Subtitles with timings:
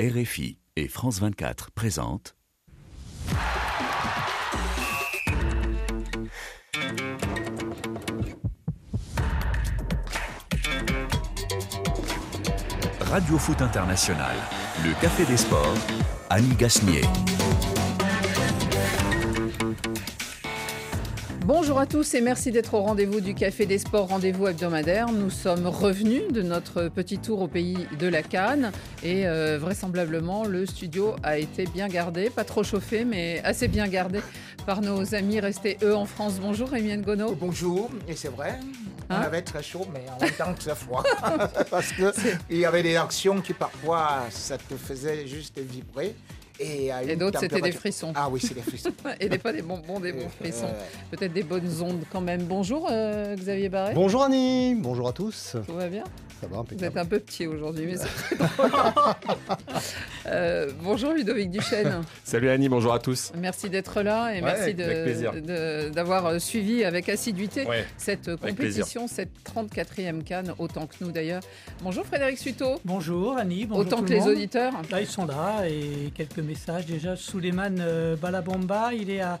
[0.00, 2.36] RFI et France 24 présentent
[13.00, 14.36] Radio Foot International,
[14.84, 15.74] le Café des Sports,
[16.30, 17.02] Annie Gasnier.
[21.78, 25.12] Bonjour à tous et merci d'être au rendez-vous du Café des Sports, rendez-vous hebdomadaire.
[25.12, 28.72] Nous sommes revenus de notre petit tour au pays de la Cannes
[29.04, 33.86] et euh, vraisemblablement le studio a été bien gardé, pas trop chauffé mais assez bien
[33.86, 34.18] gardé
[34.66, 36.40] par nos amis restés eux en France.
[36.40, 37.36] Bonjour Rémi Ngono.
[37.36, 38.58] Bonjour, et c'est vrai,
[39.08, 41.04] on Hein avait très chaud mais en même temps très froid
[41.70, 46.16] parce qu'il y avait des actions qui parfois ça te faisait juste vibrer.
[46.60, 48.12] Et, d'autres, c'était des frissons.
[48.14, 48.90] Ah oui, c'est des frissons.
[49.20, 50.66] Et des pas des bonbons, des bons Euh, frissons.
[50.66, 50.84] euh,
[51.16, 52.42] Peut-être des bonnes ondes quand même.
[52.42, 53.94] Bonjour euh, Xavier Barret.
[53.94, 55.56] Bonjour Annie, bonjour à tous.
[55.66, 56.04] Tout va bien?
[56.40, 58.36] Ça va Vous êtes un peu petit aujourd'hui, mais c'est très
[58.68, 58.70] drôle.
[60.26, 62.02] Euh, bonjour Ludovic Duchesne.
[62.22, 63.32] Salut Annie, bonjour à tous.
[63.36, 64.74] Merci d'être là et Ouais, merci
[65.90, 71.10] d'avoir euh, suivi avec assiduité Ouais, cette avec compétition, cette 34e Cannes, autant que nous
[71.10, 71.42] d'ailleurs.
[71.82, 74.28] Bonjour Frédéric Suto, Bonjour Annie, bonjour autant tout que le les monde.
[74.30, 74.72] auditeurs.
[74.92, 77.16] Là ils sont là et quelques messages déjà.
[77.16, 79.40] Suleiman euh, Balabamba, il est à,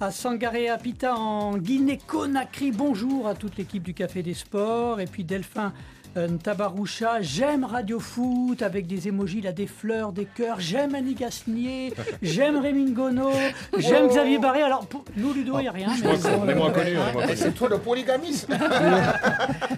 [0.00, 2.72] à Sangaré Apita en Guinée-Conakry.
[2.72, 5.00] Bonjour à toute l'équipe du Café des Sports.
[5.00, 5.72] Et puis Delphin
[6.42, 10.60] Tabaroucha, j'aime Radio Foot avec des émojis là, des fleurs, des cœurs.
[10.60, 11.92] J'aime Annie Gasnier,
[12.22, 13.30] j'aime Rémi Ngono,
[13.78, 14.62] j'aime Xavier Barré.
[14.62, 15.88] Alors pour nous Ludo, il n'y a rien.
[16.02, 16.08] mais-
[16.40, 16.96] on est moins connus.
[17.34, 18.48] c'est toi le polygamiste.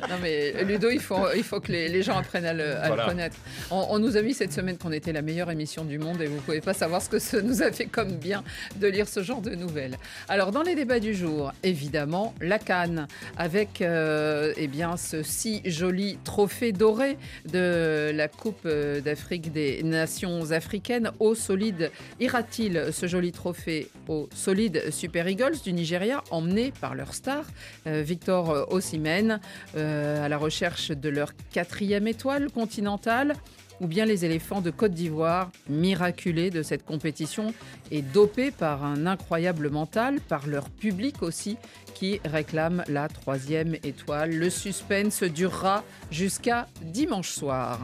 [0.08, 2.82] Non mais Ludo, il faut, il faut que les, les gens apprennent à le, à
[2.82, 3.04] le Voilà.
[3.06, 3.36] connaître.
[3.70, 6.26] On, on nous a mis cette semaine qu'on était la meilleure émission du monde et
[6.26, 8.42] vous pouvez pas savoir ce que ça nous a fait comme bien
[8.76, 9.98] de lire ce genre de nouvelles.
[10.28, 15.60] Alors dans les débats du jour, évidemment, la Cannes avec euh, eh bien ce si
[15.66, 17.16] joli trophée doré
[17.50, 21.10] de la Coupe euh, d'Afrique des Nations africaines.
[21.20, 27.14] Au solide ira-t-il ce joli trophée au solide Super Eagles du Nigeria emmené par leur
[27.14, 27.44] star
[27.86, 29.40] euh, Victor Osimhen
[29.74, 33.32] euh, à la recherche de leur quatrième étoile continentale?
[33.80, 37.52] Ou bien les éléphants de Côte d'Ivoire, miraculés de cette compétition
[37.90, 41.56] et dopés par un incroyable mental, par leur public aussi,
[41.94, 44.30] qui réclame la troisième étoile.
[44.30, 47.80] Le suspense durera jusqu'à dimanche soir.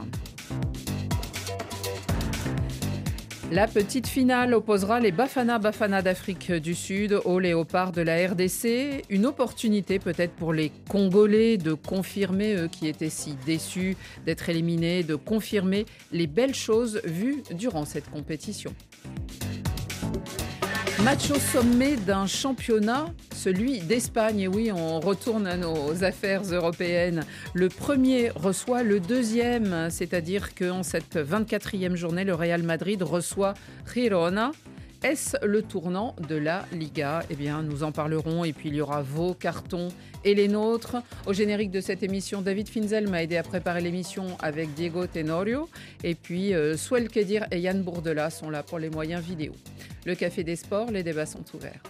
[3.52, 9.04] La petite finale opposera les Bafana Bafana d'Afrique du Sud aux léopards de la RDC.
[9.10, 15.02] Une opportunité peut-être pour les Congolais de confirmer, eux qui étaient si déçus d'être éliminés,
[15.02, 18.74] de confirmer les belles choses vues durant cette compétition.
[21.02, 24.40] Match au sommet d'un championnat, celui d'Espagne.
[24.40, 27.24] Et oui, on retourne à nos affaires européennes.
[27.52, 33.54] Le premier reçoit le deuxième, c'est-à-dire qu'en cette 24e journée, le Real Madrid reçoit
[33.92, 34.52] Girona.
[35.04, 37.24] Est-ce le tournant de la Liga?
[37.28, 39.88] Eh bien, nous en parlerons et puis il y aura vos cartons
[40.24, 40.96] et les nôtres.
[41.26, 45.68] Au générique de cette émission, David Finzel m'a aidé à préparer l'émission avec Diego Tenorio.
[46.04, 49.52] Et puis, euh, Swell Kedir et Yann Bourdela sont là pour les moyens vidéo.
[50.06, 51.82] Le Café des Sports, les débats sont ouverts.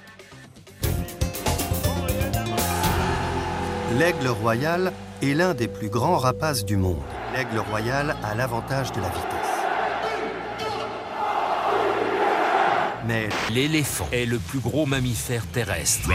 [3.96, 4.92] L'aigle royal
[5.22, 6.98] est l'un des plus grands rapaces du monde.
[7.32, 9.33] L'aigle royal a l'avantage de la vitesse.
[13.06, 16.08] Mais L'éléphant est le plus gros mammifère terrestre.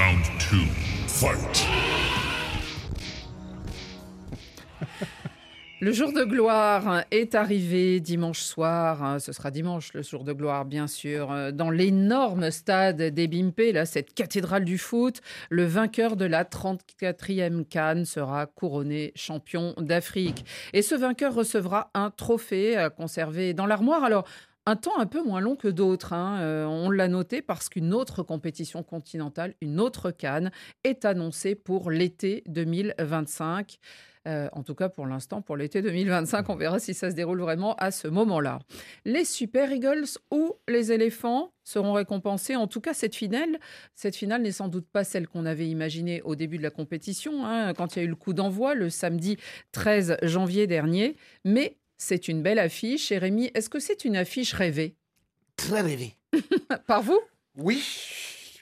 [5.81, 9.21] Le jour de gloire est arrivé dimanche soir.
[9.21, 11.53] Ce sera dimanche le jour de gloire, bien sûr.
[11.53, 17.65] Dans l'énorme stade des Bimpe, là, cette cathédrale du foot, le vainqueur de la 34e
[17.65, 20.43] Cannes sera couronné champion d'Afrique.
[20.73, 24.03] Et ce vainqueur recevra un trophée à conserver dans l'armoire.
[24.03, 24.25] Alors,
[24.65, 26.13] un temps un peu moins long que d'autres.
[26.13, 26.39] hein.
[26.41, 30.51] Euh, on l'a noté parce qu'une autre compétition continentale, une autre Cannes,
[30.83, 33.79] est annoncée pour l'été 2025.
[34.27, 37.41] Euh, en tout cas, pour l'instant, pour l'été 2025, on verra si ça se déroule
[37.41, 38.59] vraiment à ce moment-là.
[39.05, 42.55] Les Super Eagles ou les éléphants seront récompensés.
[42.55, 43.57] En tout cas, cette finale,
[43.95, 47.45] cette finale n'est sans doute pas celle qu'on avait imaginée au début de la compétition,
[47.45, 49.37] hein, quand il y a eu le coup d'envoi le samedi
[49.71, 51.15] 13 janvier dernier.
[51.45, 53.11] Mais c'est une belle affiche.
[53.11, 54.95] Et Rémi, est-ce que c'est une affiche rêvée?
[55.55, 56.15] Très rêvé.
[56.87, 57.19] par vous?
[57.55, 57.83] Oui,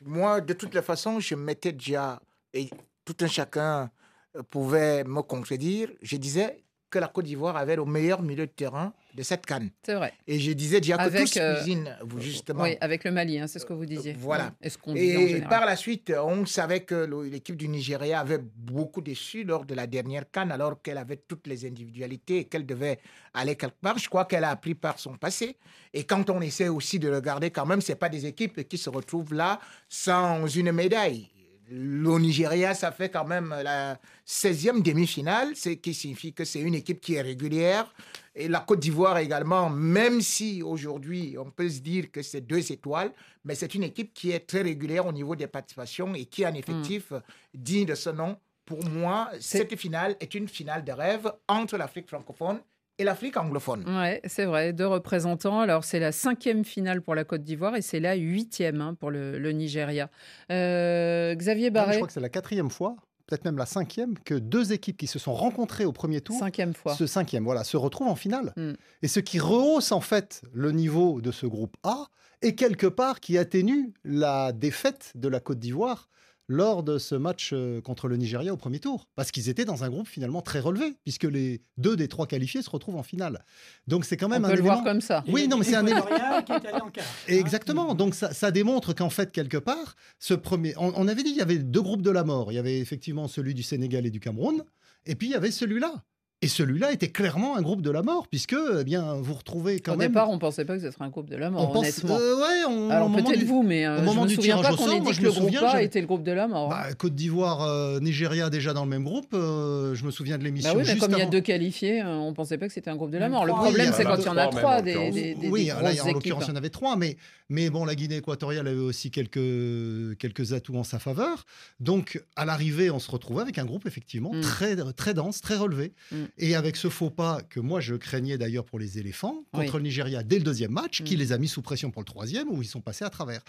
[0.03, 2.21] moi, de toutes les façons, je m'étais déjà,
[2.53, 2.69] et
[3.05, 3.91] tout un chacun
[4.35, 8.51] euh, pouvait me contredire, je disais, que la Côte d'Ivoire avait le meilleur milieu de
[8.51, 9.71] terrain de cette canne.
[9.83, 10.13] C'est vrai.
[10.27, 12.63] Et je disais déjà que tous euh, cuisinent, vous, justement.
[12.63, 14.13] Oui, avec le Mali, hein, c'est ce que vous disiez.
[14.13, 14.53] Voilà.
[14.61, 19.65] Et ce par la suite, on savait que l'équipe du Nigeria avait beaucoup déçu lors
[19.65, 22.99] de la dernière canne, alors qu'elle avait toutes les individualités et qu'elle devait
[23.33, 23.97] aller quelque part.
[23.97, 25.57] Je crois qu'elle a appris par son passé.
[25.93, 28.89] Et quand on essaie aussi de regarder, quand même, c'est pas des équipes qui se
[28.89, 29.59] retrouvent là
[29.89, 31.27] sans une médaille.
[31.69, 36.75] Le Nigeria, ça fait quand même la 16e demi-finale, ce qui signifie que c'est une
[36.75, 37.93] équipe qui est régulière.
[38.33, 42.71] Et la Côte d'Ivoire également, même si aujourd'hui on peut se dire que c'est deux
[42.71, 43.11] étoiles,
[43.43, 46.49] mais c'est une équipe qui est très régulière au niveau des participations et qui a
[46.49, 47.11] un effectif
[47.53, 48.37] digne de ce nom.
[48.63, 52.61] Pour moi, cette finale est une finale de rêve entre l'Afrique francophone
[52.99, 53.83] et l'Afrique anglophone.
[53.87, 55.59] Ouais, c'est vrai, deux représentants.
[55.59, 59.11] Alors, c'est la cinquième finale pour la Côte d'Ivoire et c'est la huitième hein, pour
[59.11, 60.09] le, le Nigeria.
[60.51, 62.95] Euh, Xavier Barré, Je crois que c'est la quatrième fois,
[63.27, 66.73] peut-être même la cinquième, que deux équipes qui se sont rencontrées au premier tour, cinquième
[66.73, 66.95] fois.
[66.95, 68.53] ce cinquième, voilà, se retrouvent en finale.
[68.57, 68.73] Mm.
[69.03, 72.07] Et ce qui rehausse en fait le niveau de ce groupe A
[72.41, 76.09] et quelque part qui atténue la défaite de la Côte d'Ivoire
[76.49, 79.07] lors de ce match euh, contre le Nigeria au premier tour.
[79.15, 82.61] Parce qu'ils étaient dans un groupe finalement très relevé, puisque les deux des trois qualifiés
[82.61, 83.43] se retrouvent en finale.
[83.87, 85.23] Donc c'est quand On même peut un le voir élément- comme ça.
[85.27, 86.07] Et Oui, non, mais c'est un élément.
[86.07, 87.05] Équatorien qui est allé en quart.
[87.27, 87.95] Et Exactement.
[87.95, 91.39] Donc ça, ça démontre qu'en fait, quelque part, ce premier, on, on avait dit qu'il
[91.39, 92.51] y avait deux groupes de la mort.
[92.51, 94.63] Il y avait effectivement celui du Sénégal et du Cameroun,
[95.05, 96.03] et puis il y avait celui-là.
[96.43, 99.93] Et celui-là était clairement un groupe de la mort, puisque eh bien vous retrouvez quand
[99.93, 100.09] Au même.
[100.09, 102.37] départ, on pensait pas que ce serait un groupe de la mort, on pense, euh,
[102.37, 104.57] ouais, on, Alors au peut-être du- vous, mais euh, au moment je me du souviens
[104.57, 106.31] tirage pas au qu'on sort, ait dit que le groupe A était le groupe de
[106.31, 106.69] la mort.
[106.69, 109.33] Bah, Côte d'Ivoire, euh, Nigeria déjà dans le même groupe.
[109.33, 110.69] euh, je me souviens de l'émission.
[110.73, 112.73] Bah oui, mais juste comme il y a deux qualifiés, euh, on pensait pas que
[112.73, 113.45] c'était un groupe de la Même mort.
[113.47, 115.61] Le problème, Oui, c'est quand a il y en a trois, des, des, des- oui,
[115.63, 117.17] des là, en l'occurrence, il y en avait trois, mais,
[117.49, 121.45] mais bon, la Guinée équatoriale avait aussi quelques, quelques atouts en sa faveur.
[121.79, 124.41] Donc, à l'arrivée, on se retrouvait avec un groupe effectivement Mm.
[124.41, 125.93] très, très dense, très relevé.
[126.27, 126.31] Mm.
[126.43, 129.79] Et avec ce faux pas que moi, je craignais d'ailleurs pour les éléphants, contre Oui.
[129.79, 131.19] le Nigeria dès le deuxième match, qui Mm.
[131.19, 133.41] les a mis sous pression pour le troisième, où ils sont passés à travers.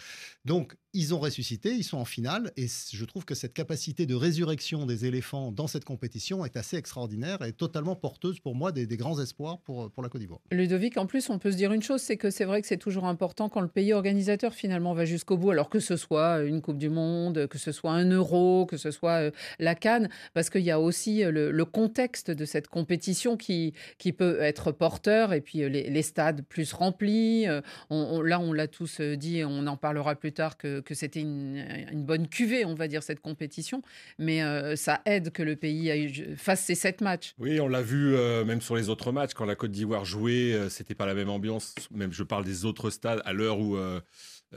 [0.45, 4.15] Donc, ils ont ressuscité, ils sont en finale, et je trouve que cette capacité de
[4.15, 8.87] résurrection des éléphants dans cette compétition est assez extraordinaire et totalement porteuse pour moi des,
[8.87, 10.41] des grands espoirs pour, pour la Côte d'Ivoire.
[10.51, 12.79] Ludovic, en plus, on peut se dire une chose, c'est que c'est vrai que c'est
[12.79, 16.63] toujours important quand le pays organisateur finalement va jusqu'au bout, alors que ce soit une
[16.63, 20.49] Coupe du Monde, que ce soit un Euro, que ce soit euh, la Cannes, parce
[20.51, 24.73] qu'il y a aussi euh, le, le contexte de cette compétition qui, qui peut être
[24.73, 27.49] porteur, et puis euh, les, stades plus remplis.
[27.49, 27.61] euh,
[27.91, 31.65] là, on l'a tous euh, dit, on en parlera plus tard, que, que c'était une,
[31.91, 33.83] une bonne cuvée, on va dire, cette compétition,
[34.19, 34.43] mais
[34.77, 37.35] ça aide que le pays aille- fasse ses sept matchs.
[37.39, 39.35] Oui, on l'a vu même sur les autres matchs.
[39.35, 41.75] Quand la Côte d'Ivoire jouait, euh, c'était pas la même ambiance.
[41.91, 43.77] Même je parle des autres stades à l'heure où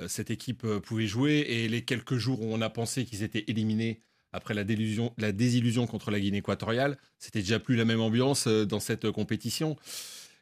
[0.07, 1.45] cette équipe pouvait jouer.
[1.47, 4.01] Et les quelques jours où on a pensé qu'ils étaient éliminés
[4.33, 8.47] après la, délusion, la désillusion contre la Guinée équatoriale, c'était déjà plus la même ambiance
[8.47, 9.75] euh, dans cette euh, compétition.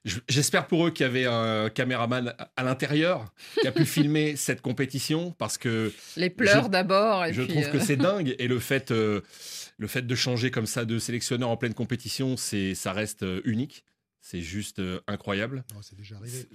[0.06, 3.26] Je- J'espère pour eux qu'il y avait un caméraman à- l'intérieur
[3.60, 7.66] qui a pu filmer cette compétition parce que Les pleurs d'abord, et je puis, trouve
[7.66, 9.22] euh, que c'est dingue et le fait, euh,
[9.78, 13.42] le fait de changer comme ça de sélectionneur en pleine compétition, c'est, ça reste euh,
[13.44, 13.84] unique.
[14.22, 15.64] C'est juste euh, incroyable.
[15.76, 16.46] Oh, c'est déjà arrivé.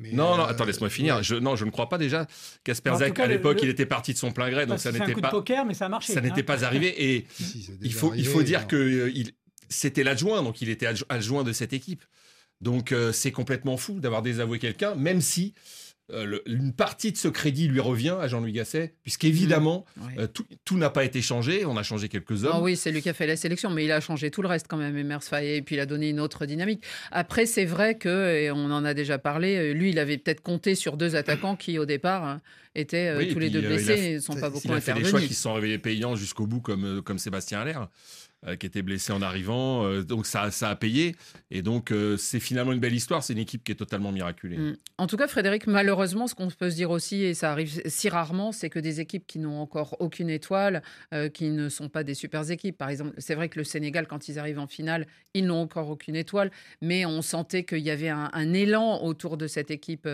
[0.00, 1.16] Mais, Non, non, euh, attends, laisse-moi finir.
[1.16, 1.22] ouais.
[1.22, 2.26] Je, non, je ne crois pas déjà.
[2.64, 4.96] Casper cas, à l'époque, le- il était parti de son plein gré, donc ça que
[4.96, 6.12] c'est un n'était coup de pas, poker, mais ça a marché.
[6.12, 6.44] ça n'était hein.
[6.44, 7.12] pas arrivé.
[7.14, 8.66] Et Si, si, c'est il faut, il faut dire non.
[8.66, 9.32] que euh, il-
[9.68, 12.04] c'était l'adjoint, donc il était adjo- adjoint de cette équipe.
[12.60, 15.54] Donc euh, c'est complètement fou d'avoir désavoué quelqu'un, même si
[16.12, 20.22] euh, le- une partie de ce crédit lui revient à Jean-Louis Gasset, puisqu'évidemment, ouais.
[20.22, 21.64] euh, tout, tout n'a pas été changé.
[21.64, 22.52] On a changé quelques hommes.
[22.54, 24.48] Ah oui, c'est lui qui a fait la sélection, mais il a changé tout le
[24.48, 26.82] reste quand même, Emers Faye, et puis il a donné une autre dynamique.
[27.12, 30.40] Après, c'est vrai que, et on en a déjà parlé, euh, lui, il avait peut-être
[30.42, 32.40] compté sur deux attaquants qui, au départ, hein,
[32.74, 34.92] étaient Oui, tous les puis, deux blessés et ne sont pas beaucoup Il a fait
[34.92, 35.28] des choix intervenus.
[35.28, 37.88] qui se sont révélés payants jusqu'au bout, comme, comme Sébastien Allaire,
[38.46, 39.84] euh, qui était blessé en arrivant.
[39.84, 41.14] euh, donc ça, ça a payé.
[41.50, 43.22] Et donc euh, c'est finalement une belle histoire.
[43.22, 44.56] C'est une équipe qui est totalement miraculée.
[44.56, 44.76] Mm.
[44.96, 48.08] En tout cas, Frédéric, malheureusement, ce qu'on peut se dire aussi, et ça arrive si
[48.08, 50.82] rarement, c'est que des équipes qui n'ont encore aucune étoile,
[51.34, 52.76] qui ne sont pas des super équipes.
[52.76, 55.88] Par exemple, c'est vrai que le Sénégal, quand ils arrivent en finale, ils n'ont encore
[55.88, 56.50] aucune étoile,
[56.82, 60.08] mais on sentait qu'il y avait un, élan autour de cette équipe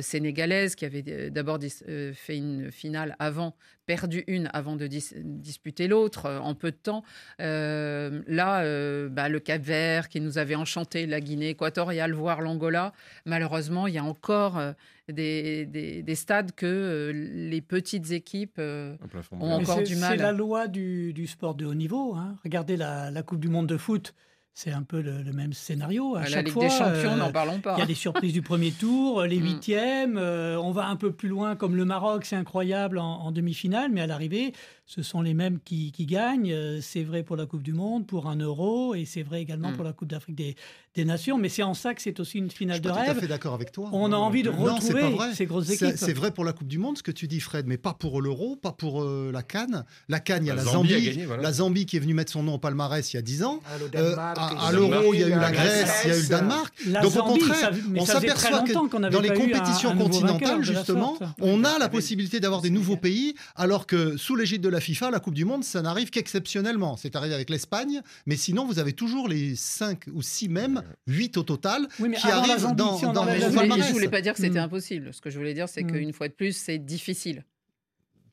[0.00, 3.54] sénégalaise qui avait d'abord fait une finale avant,
[3.94, 7.02] perdu une avant de dis- disputer l'autre euh, en peu de temps.
[7.40, 12.40] Euh, là, euh, bah, le Cap Vert qui nous avait enchanté, la Guinée équatoriale, voire
[12.40, 12.92] l'Angola.
[13.26, 14.72] Malheureusement, il y a encore euh,
[15.08, 17.12] des, des- des stades que euh,
[17.50, 18.58] les petites équipes.
[18.60, 19.58] euh, Un plafond On blanc.
[19.58, 20.16] Mais encore du mal.
[20.16, 22.14] C'est la loi du, du sport de haut niveau.
[22.14, 22.36] hein.
[22.44, 24.14] Regardez la, la Coupe du Monde de foot.
[24.52, 26.16] C'est un peu le, le même scénario.
[26.16, 27.74] À À la chaque Ligue fois, des Champions, euh, n'en parlons pas.
[27.76, 29.44] il y a des surprises du premier tour, les Mm.
[29.44, 33.32] huitièmes, euh, on va un peu plus loin comme le Maroc, c'est incroyable en, en
[33.32, 34.52] demi-finale, mais à l'arrivée,
[34.86, 36.52] ce sont les mêmes qui, qui gagnent.
[36.52, 39.70] Euh, C'est vrai pour la Coupe du Monde, pour un euro, et c'est vrai également
[39.70, 39.76] Mm.
[39.76, 40.56] pour la Coupe d'Afrique des,
[40.96, 41.38] des Nations.
[41.38, 43.14] Mais c'est en ça que c'est aussi une Je finale suis de pas tout à
[43.14, 43.88] fait d'accord avec toi.
[43.92, 45.34] On a envie de Non, c'est pas retrouver vrai.
[45.34, 45.94] ces grosses équipes.
[45.96, 48.20] C'est vrai pour la Coupe du Monde, ce que tu dis, Fred, mais pas pour
[48.20, 49.84] l'Euro, pas pour euh, la Cannes.
[50.08, 51.42] La Cannes, il y a La la, Zambie Zambie, a gagné, voilà.
[51.42, 53.60] la Zambie qui est venue mettre son nom au palmarès il y a 10 ans.
[53.66, 56.22] Ah, le Euh, à l'Euro, il y a eu la Grèce, il y a eu
[56.22, 56.74] le Danemark.
[56.86, 58.72] La Donc au Zambie, contraire, ça- mais on s'aperçoit que
[59.10, 64.16] dans les compétitions continentales, justement, on a la possibilité d'avoir des nouveaux pays, alors que
[64.16, 66.96] sous l'égide de la FIFA, la Coupe du Monde, ça n'arrive qu'exceptionnellement.
[66.96, 71.36] C'est arrivé avec l'Espagne, mais sinon, vous avez toujours les 5 ou 6 mêmes, 8
[71.38, 74.32] au total, Oui, mais qui arrivent dans, dans enlève Je voulais, je voulais pas dire
[74.34, 74.64] que c'était Mm.
[74.64, 75.14] impossible.
[75.14, 75.92] Ce que je voulais dire, c'est Mm.
[75.92, 77.44] qu'une fois de plus, c'est difficile.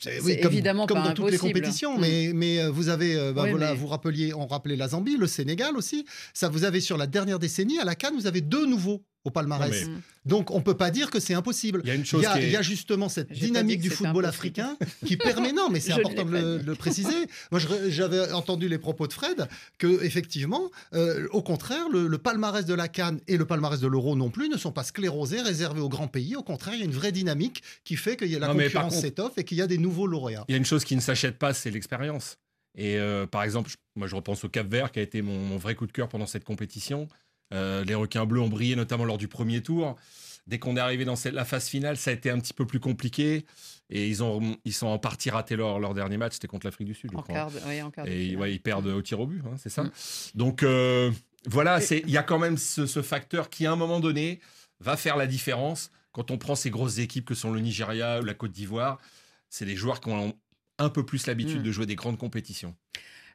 [0.03, 1.53] Comme, évidemment comme pas dans toutes les impossible.
[1.59, 2.01] compétitions, Mm.
[2.01, 4.89] mais, mais euh, vous avez, euh, bah, Oui, voilà, mais- vous rappeliez, on rappelait la
[4.89, 6.05] Zambie, le Sénégal aussi.
[6.35, 9.31] Ça, vous avez sur la dernière décennie à la Cannes, vous avez deux nouveaux au
[9.31, 9.85] palmarès.
[9.87, 11.81] Non, mais- Donc on peut pas dire que c'est impossible.
[11.83, 13.31] Il y a une Il chose y a, qui est- il y a justement cette
[13.31, 14.27] dynamique du que football impossible.
[14.61, 15.53] africain qui permet.
[15.53, 16.63] Non, mais c'est important de le, dit.
[16.65, 17.15] de le préciser.
[17.51, 22.65] Moi, j'avais entendu les propos de Fred que effectivement, euh, au contraire, le, le palmarès
[22.65, 25.81] de la Cannes et le palmarès de l'Euro non plus ne sont pas sclérosés, réservés
[25.81, 26.35] aux grands pays.
[26.35, 28.53] Au contraire, il y a une vraie dynamique qui fait qu'il y a la Non,
[28.55, 30.45] concurrence contre- s'étoffe et qu'il y a des nouveaux lauréats.
[30.49, 32.37] Il y a une chose qui ne s'achète pas, c'est l'expérience.
[32.75, 35.39] Et euh, par exemple, je- moi je repense au Cap Vert qui a été mon,
[35.39, 37.07] mon vrai coup de cœur pendant cette compétition.
[37.53, 39.95] Euh, les requins bleus ont brillé notamment lors du premier tour.
[40.47, 42.65] Dès qu'on est arrivé dans cette- la phase finale, ça a été un petit peu
[42.65, 43.45] plus compliqué.
[43.89, 46.87] Et ils, ont, ils sont en partie ratés leur, leur dernier match, c'était contre l'Afrique
[46.87, 47.33] du Sud, je En crois.
[47.35, 49.55] quart, de- oui, en quart de Et ouais, ils perdent au tir au but, hein,
[49.57, 49.83] c'est ça.
[49.83, 49.91] Mm.
[50.35, 51.11] Donc euh,
[51.47, 54.39] voilà, c'est- il y a quand même ce, ce facteur qui, à un moment donné,
[54.79, 55.89] va faire la différence.
[56.11, 58.99] Quand on prend ces grosses équipes que sont le Nigeria ou la Côte d'Ivoire,
[59.49, 60.33] c'est des joueurs qui ont
[60.79, 61.63] un peu plus l'habitude Mm.
[61.63, 62.75] de jouer des grandes compétitions.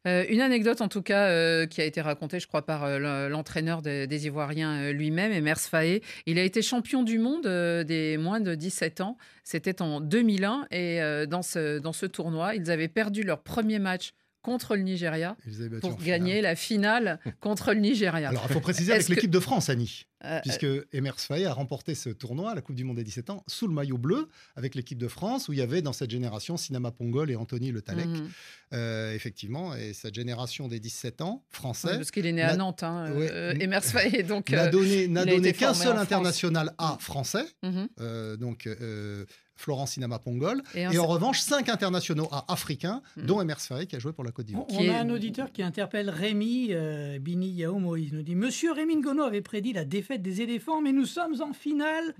[0.06, 2.98] Euh, une anecdote en tout cas euh, qui a été racontée, je crois, par euh,
[2.98, 6.02] le- l'entraîneur des, Ivoiriens lui-même, Emers Faé.
[6.26, 7.46] Il a été champion du monde
[7.86, 9.16] des moins de 17 ans.
[9.44, 14.12] C'était en 2001 et dans, ce, dans ce tournoi, ils avaient perdu leur premier match
[14.42, 15.36] contre le Nigeria
[15.80, 16.04] pour finale.
[16.04, 18.28] gagner la finale contre le Nigeria.
[18.28, 20.06] Alors, il faut préciser avec que- l'équipe de France, Annie.
[20.24, 23.42] Euh, puisque Emers Faé a remporté ce tournoi, la Coupe du Monde des 17 ans,
[23.48, 26.56] sous le maillot bleu, avec l'équipe de France, où il y avait dans cette génération
[26.56, 28.28] Sinama Pongol et Anthony Le Talec, mhm.
[28.72, 32.52] Euh, effectivement, et cette génération des 17 ans, Oui, français, parce qu'il est né à
[32.52, 33.28] n'a- Nantes, hein, Ouais.
[33.32, 34.22] euh, Emers Faé.
[34.22, 37.88] Donc, n'a euh, donné, qu'un seul international A français, mhm.
[38.00, 43.26] euh, donc euh, Florent Sinama Pongol, Et en revanche, cinq internationaux A africains, Mhm.
[43.26, 44.66] dont Emers Faé qui a joué pour la Côte d'Ivoire.
[44.70, 48.08] on a un auditeur qui interpelle Rémi euh, Bini Yao Moïse.
[48.12, 51.40] Il nous dit Monsieur Rémi Ngono avait prédit la défaite des éléphants, mais nous sommes
[51.42, 52.14] en finale.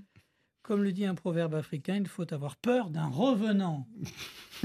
[0.61, 3.85] Comme le dit un proverbe africain, il faut avoir peur d'un revenant.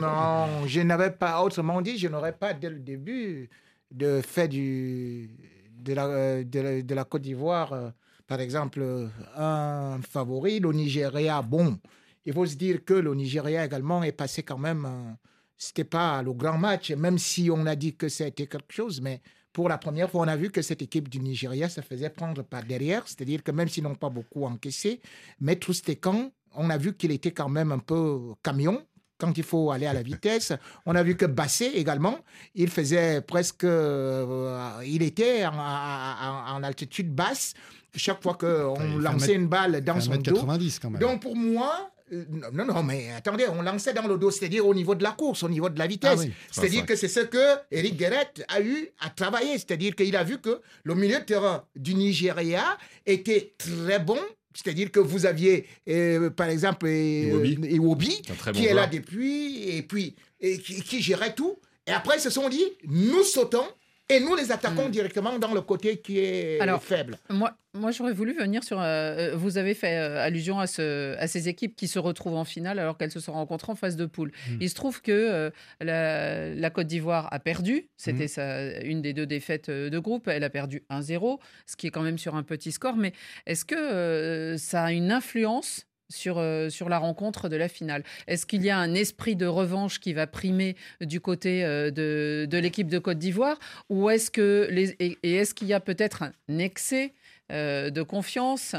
[0.00, 3.48] Non, je n'avais pas, autrement dit, je n'aurais pas dès le début
[3.92, 5.30] de fait du,
[5.78, 7.90] de, la, euh, de, la, de la Côte d'Ivoire, euh,
[8.26, 11.42] par exemple, un favori, le Nigeria.
[11.42, 11.78] Bon,
[12.24, 15.12] il faut se dire que le Nigeria également est passé quand même, euh,
[15.56, 19.20] c'était pas le grand match, même si on a dit que c'était quelque chose, mais
[19.52, 22.42] pour la première fois, on a vu que cette équipe du Nigeria se faisait prendre
[22.42, 25.00] par derrière, c'est-à-dire que même s'ils n'ont pas beaucoup encaissé,
[25.40, 28.84] mais Troustekhan, on a vu qu'il était quand même un peu camion
[29.18, 30.52] quand il faut aller à la vitesse.
[30.84, 32.18] On a vu que Bassé également,
[32.54, 37.54] il faisait presque, euh, il était en, en- en altitude basse
[37.94, 40.32] chaque fois qu'on lançait un une balle dans son dos.
[40.42, 41.00] 1m90 quand même.
[41.00, 44.74] Donc pour moi, euh, non, non, mais attendez, on lançait dans le dos, c'est-à-dire au
[44.74, 46.10] niveau de la course, au niveau de la vitesse.
[46.14, 46.32] Ah oui.
[46.50, 49.54] C'est-à-dire que c'est ce que Eric Guéret a eu à travailler.
[49.54, 52.64] C'est-à-dire qu'il a vu que le milieu de terrain du Nigeria
[53.06, 54.18] était très bon.
[54.56, 58.22] C'est-à-dire que vous aviez, euh, par exemple, euh, Iwobi.
[58.26, 61.56] Bon qui est là depuis, et puis et qui, qui gérait tout.
[61.86, 63.66] Et après, ils se sont dit, nous sautons
[64.08, 64.90] et nous les attaquons Mm.
[64.92, 67.18] directement dans le côté qui est Alors, faible.
[67.28, 68.80] Moi, moi j'aurais voulu venir sur.
[68.80, 72.44] euh, vous avez fait euh, allusion à, ce, à ces équipes qui se retrouvent en
[72.44, 74.30] finale alors qu'elles se sont rencontrées en phase de poule.
[74.48, 74.56] Mm.
[74.60, 77.88] Il se trouve que euh, la, la Côte d'Ivoire a perdu.
[77.96, 78.86] C'était Mm.
[78.86, 80.28] une des deux défaites euh, de groupe.
[80.28, 82.96] Elle a perdu 1-0, ce qui est quand même sur un petit score.
[82.96, 83.12] Mais
[83.46, 88.04] est-ce que euh, ça a une influence sur, euh, sur la rencontre de la finale.
[88.26, 92.46] Est-ce qu'il y a un esprit de revanche qui va primer du côté euh, de,
[92.48, 93.58] de l'équipe de Côte d'Ivoire
[93.88, 94.68] ou est-ce que
[95.00, 97.14] et, est-ce qu'il y a peut-être un excès
[97.52, 98.74] euh, de confiance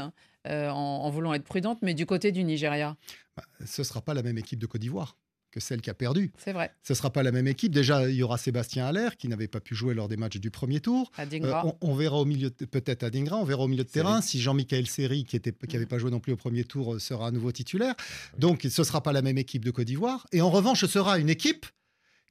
[0.46, 2.96] en, en voulant être prudente, mais du côté du Nigeria?
[3.64, 5.16] Ce ne sera pas la même équipe de Côte d'Ivoire
[5.50, 6.32] que celle qui a perdu.
[6.38, 6.70] C'est vrai.
[6.82, 7.72] Ce ne sera pas la même équipe.
[7.72, 10.50] Déjà, il y aura Sébastien Allaire qui n'avait pas pu jouer lors des matchs du
[10.50, 11.10] premier tour.
[11.16, 11.66] À Euh, Dingra.
[11.66, 14.04] on, on verra au milieu, de- peut-être à Dingra, on verra au milieu de Seri.
[14.04, 16.94] terrain si Jean-Michel Seri, qui n'avait qui avait pas joué non plus au premier tour,
[16.94, 17.94] euh, sera à nouveau titulaire.
[18.38, 20.26] Donc, ce ne sera pas la même équipe de Côte d'Ivoire.
[20.32, 21.66] Et en revanche, ce sera une équipe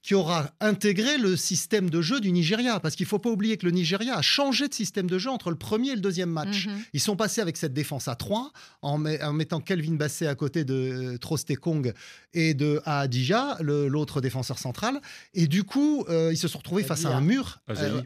[0.02, 2.80] qui aura intégré le système de jeu du Nigeria.
[2.80, 5.30] Parce qu'il ne faut pas oublier que le Nigeria a changé de système de jeu
[5.30, 6.66] entre le premier et le deuxième match.
[6.68, 6.82] Mhm.
[6.92, 8.52] Ils sont passés avec cette défense à 3
[8.82, 11.92] en, met- en mettant Kelvin Basset à côté de euh, Trostekong
[12.32, 15.00] et de Ahadija, le- l'autre défenseur central.
[15.34, 17.60] Et du coup, euh, ils se sont retrouvés face à un mur.
[17.66, 18.02] Ajayi.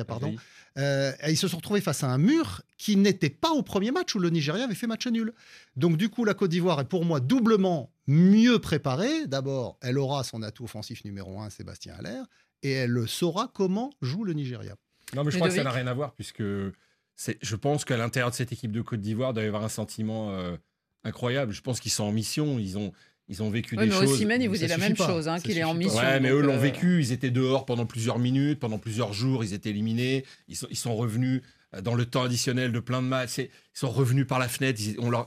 [0.00, 0.26] euh, pardon.
[0.76, 3.92] Euh, et ils se sont retrouvés face à un mur qui n'était pas au premier
[3.92, 5.32] match où le Nigeria avait fait match nul.
[5.76, 9.26] Donc du coup, la Côte d'Ivoire est pour moi doublement mieux préparée.
[9.26, 12.22] D'abord, elle aura son atout offensif numéro un, Sébastien Haller,
[12.62, 14.74] et elle saura comment joue le Nigeria.
[15.14, 18.30] Non, mais je crois que ça n'a rien à voir, puisque je pense qu'à l'intérieur
[18.30, 20.56] de cette équipe de Côte d'Ivoire, il doit y avoir un sentiment euh,
[21.04, 21.52] incroyable.
[21.52, 22.92] Je pense qu'ils sont en mission, ils ont,
[23.28, 24.12] ils ont vécu Oui, des mais choses.
[24.12, 25.06] Osimhen, il vous dit la même pas.
[25.06, 25.98] chose, hein, qu'il est en mission.
[25.98, 27.00] Ouais, mais eux l'ont euh, vécu.
[27.00, 29.44] Ils étaient dehors pendant plusieurs minutes, pendant plusieurs jours.
[29.44, 30.24] Ils étaient éliminés.
[30.48, 31.42] Ils sont, ils sont revenus
[31.74, 33.38] euh, dans le temps additionnel de plein de matchs.
[33.38, 34.80] Ils sont revenus par la fenêtre.
[34.82, 35.26] Ils- on leur...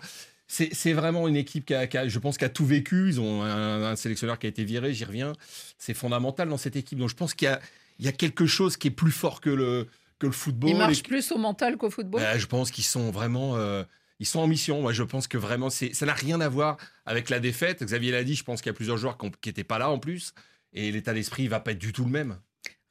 [0.50, 3.10] C'est vraiment une équipe qui a, qui a- je pense, qui a tout vécu.
[3.10, 5.34] Ils ont un, un sélectionneur qui a été viré, j'y reviens.
[5.78, 7.00] C'est fondamental dans cette équipe.
[7.00, 7.60] Donc je pense qu'il y a,
[8.00, 9.88] il y a quelque chose qui est plus fort que le,
[10.20, 10.70] que le football.
[10.70, 12.22] Il marche Et- plus au mental qu'au football?
[12.22, 13.58] Ouais, je pense qu'ils sont vraiment.
[13.58, 13.84] euh,
[14.20, 14.82] ils sont en mission.
[14.82, 17.84] Moi, je pense que vraiment, c'est, ça n'a rien à voir avec la défaite.
[17.84, 20.00] Xavier l'a dit, je pense qu'il y a plusieurs joueurs qui n'étaient pas là en
[20.00, 20.34] plus.
[20.74, 22.40] Et l'état d'esprit va pas être du tout le même.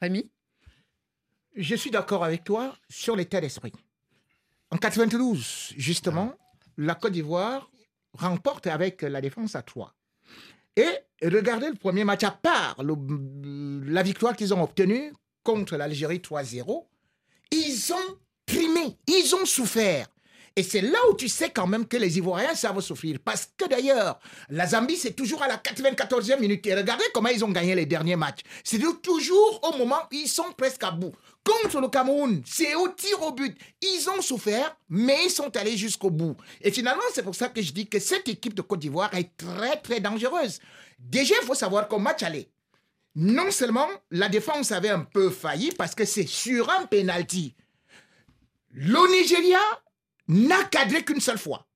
[0.01, 0.31] Rémi?
[1.57, 3.73] Je suis d'accord avec toi sur l'état d'esprit.
[4.71, 6.35] En 92, justement,
[6.77, 7.71] la Côte d'Ivoire
[8.13, 9.95] remporte avec la défense à 3.
[10.77, 10.87] Et
[11.23, 16.87] regardez le premier match, à part le- la victoire qu'ils ont obtenue contre l'Algérie 3-0,
[17.53, 20.09] ils ont primé, ils ont souffert.
[20.59, 23.19] Et c'est là où tu sais quand même que les Ivoiriens savent souffrir.
[23.23, 26.67] Parce que d'ailleurs, la Zambie, c'est toujours à la 94e minute.
[26.67, 28.41] Et regardez comment ils ont gagné les derniers matchs.
[28.65, 31.13] C'est toujours au moment où ils sont presque à bout.
[31.45, 33.55] Contre le Cameroun, c'est au tir au but.
[33.83, 36.37] Ils ont souffert, mais ils sont allés jusqu'au bout.
[36.63, 39.37] Et finalement, c'est pour ça que je dis que cette équipe de Côte d'Ivoire est
[39.37, 40.61] très, très dangereuse.
[40.99, 42.49] Déjà, il faut savoir qu'au match aller,
[43.15, 47.55] non seulement la défense avait un peu failli parce que c'est sur un penalty.
[48.73, 49.61] Le Nigeria
[50.29, 51.67] n'a cadré qu'une seule fois.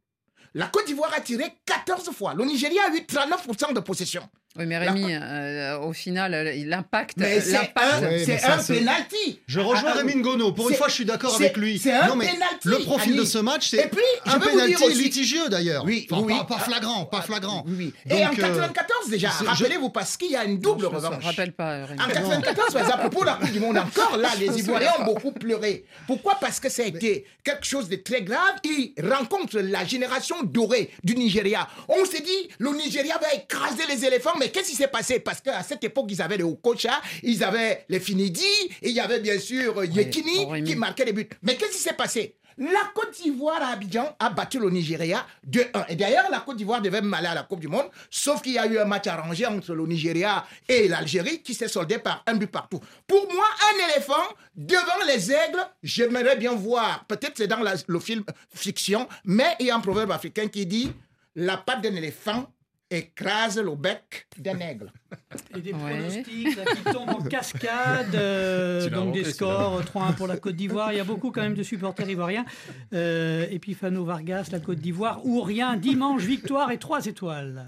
[0.54, 2.34] La Côte d'Ivoire a tiré 14 fois.
[2.34, 4.28] Le Nigeria a eu 39% de possession.
[4.58, 7.14] Oui, mais Rémi, euh, au final, euh, l'impact.
[7.18, 7.60] C'est un,
[8.02, 9.38] Ouais, un penalty.
[9.46, 10.50] Je rejoins Ah, ah, Rémi Ngono.
[10.50, 11.78] Pour une fois, je suis d'accord avec lui.
[11.78, 13.88] c'est un non, mais penalty, le profil de ce match, c'est
[14.26, 15.84] je un penalty aussi- litigieux d'ailleurs.
[15.84, 16.34] Oui, Enfin, oui.
[16.36, 17.64] Pas, pas flagrant, pas flagrant.
[17.68, 17.94] Oui, oui.
[18.10, 20.86] Et en Donc, euh, 94 déjà, je- rappelez-vous, parce qu'il y a une double Je
[20.86, 21.24] me revanche.
[21.24, 22.00] rappelle pas, Rémi.
[22.02, 25.30] En 94, par exemple, pour la Coupe du Monde encore, là, les Ivoiriens ont beaucoup
[25.32, 25.84] pleuré.
[26.08, 26.36] Pourquoi?
[26.40, 28.56] Parce que ça a été quelque chose de très grave.
[28.64, 31.68] Ils rencontrent la génération dorée du Nigeria.
[31.88, 35.20] On s'est dit, le Nigeria va écraser les éléphants, mais qu'est-ce qui s'est passé?
[35.20, 38.42] Parce qu'à cette époque, ils avaient les Okocha, ils avaient les Finidi,
[38.82, 41.28] et il y avait bien sûr euh, Yekini qui marquait les buts.
[41.42, 42.34] Mais qu'est-ce qui s'est passé?
[42.58, 45.86] La Côte d'Ivoire à Abidjan a battu le Nigeria 2-1.
[45.88, 48.52] Et d'ailleurs, la Côte d'Ivoire devait même aller à la Coupe du Monde, sauf qu'il
[48.52, 52.22] y a eu un match arrangé entre le Nigeria et l'Algérie qui s'est soldé par
[52.26, 52.80] un but partout.
[53.06, 58.00] Pour moi, un éléphant devant les aigles, j'aimerais bien voir, peut-être c'est dans la- le
[58.00, 58.24] film
[58.54, 60.92] fiction, mais il y a un proverbe africain qui dit
[61.36, 62.52] la patte d'un éléphant
[62.90, 64.92] écrase le bec d'un aigle.
[65.56, 65.78] Et des Ouais.
[65.78, 70.56] pronostics là, qui tombent en cascade, euh, donc des scores euh, 3-1 pour la Côte
[70.56, 70.92] d'Ivoire.
[70.92, 72.44] Il y a beaucoup quand même de supporters ivoiriens.
[72.92, 75.76] Euh, Epifano Vargas, la Côte d'Ivoire, ou rien.
[75.76, 77.66] Dimanche, victoire et 3 étoiles.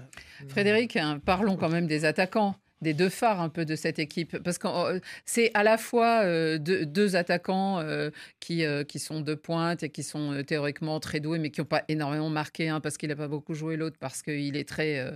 [0.49, 4.37] Frédéric, hein, parlons quand même des attaquants, des deux phares un peu de cette équipe.
[4.39, 9.33] Parce que euh, c'est à la fois euh, deux, attaquants euh, qui, qui sont de
[9.33, 12.97] pointe et qui sont théoriquement très doués, mais qui n'ont pas énormément marqué, hein, parce
[12.97, 15.13] qu'il n'a pas beaucoup joué l'autre, parce qu'il est très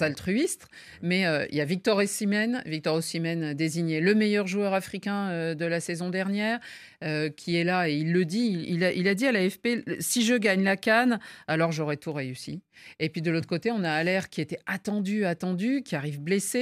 [0.00, 0.66] altruiste.
[1.02, 5.80] Mais il y a Victor Osimhen, Victor Osimhen désigné le meilleur joueur africain de la
[5.80, 6.58] saison dernière,
[7.36, 8.64] qui est là et il le dit.
[8.68, 12.12] Il a, il a dit à l'AFP si je gagne la canne, alors j'aurai tout
[12.12, 12.62] réussi.
[12.98, 16.55] Et puis de l'autre côté, on a Allaire qui était attendu, attendu, qui arrive blessé,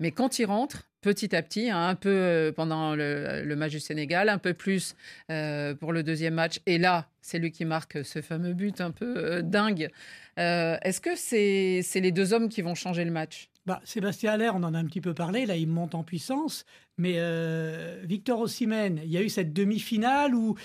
[0.00, 3.72] mais quand il rentre, petit à petit, hein, un peu euh, pendant le, le match
[3.72, 4.94] du Sénégal, un peu plus
[5.30, 8.90] euh, pour le deuxième match, et là, c'est lui qui marque ce fameux but un
[8.90, 9.90] peu euh, dingue.
[10.38, 13.48] Euh, Est-ce que c'est c'est les deux hommes qui vont changer le match?
[13.66, 16.64] Bah, Sébastien Haller, on en a un petit peu parlé, là il monte en puissance,
[16.96, 20.56] mais euh, Victor Osimhen, il y a eu cette demi-finale où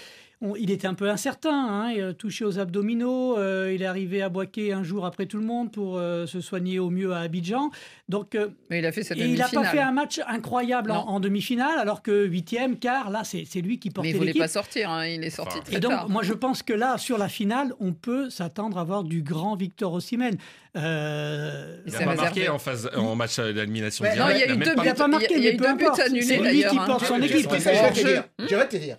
[0.41, 3.85] on- il était un peu incertain, hein, il a touché aux abdominaux, euh, il est
[3.85, 7.13] arrivé à Boaké un jour après tout le monde pour euh, se soigner au mieux
[7.13, 7.71] à Abidjan,
[8.09, 10.91] donc euh, Mais il a fait cette et il n'a pas fait un match incroyable
[10.91, 11.09] en, Non.
[11.11, 14.41] en demi-finale, alors que huitième, quart, là c'est lui qui Mais portait il voulait l'équipe.
[14.41, 16.09] pas sortir, hein, il est sorti Enfin, très Et donc, tard.
[16.09, 19.55] moi, je pense que là, sur la finale, on peut s'attendre à voir du grand
[19.55, 20.35] Victor Osimhen.
[20.77, 22.21] Euh, Il n'a pas réservé.
[22.23, 24.49] marqué en, phase, en match d'élimination Ouais, non, il y a directe.
[24.55, 24.97] eu même deux pas il n'a buts.
[24.97, 25.95] pas marqué, il y a mais eu peu deux importe.
[25.97, 27.37] buts annulés, C'est lui qui porte son équipe.
[27.49, 28.97] je- C'est ça, je vais te dire.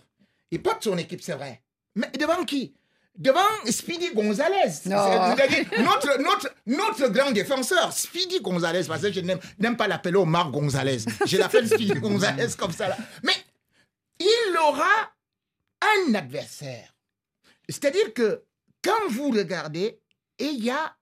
[0.50, 1.62] Il porte son équipe, c'est vrai.
[1.94, 2.74] Mais devant qui?
[3.16, 4.70] Devant Speedy Gonzalez.
[4.70, 10.50] C'est-à-dire notre, notre, notre grand défenseur, Speedy Gonzalez, parce que je n'aime pas l'appeler Omar
[10.50, 10.98] Gonzalez.
[11.24, 12.88] Je l'appelle Speedy Gonzalez comme ça.
[12.88, 12.96] Là.
[13.22, 13.32] Mais
[14.20, 15.12] il aura
[15.80, 16.94] un adversaire.
[17.68, 18.42] C'est-à-dire que
[18.84, 19.98] quand vous regardez,
[20.38, 20.94] il y a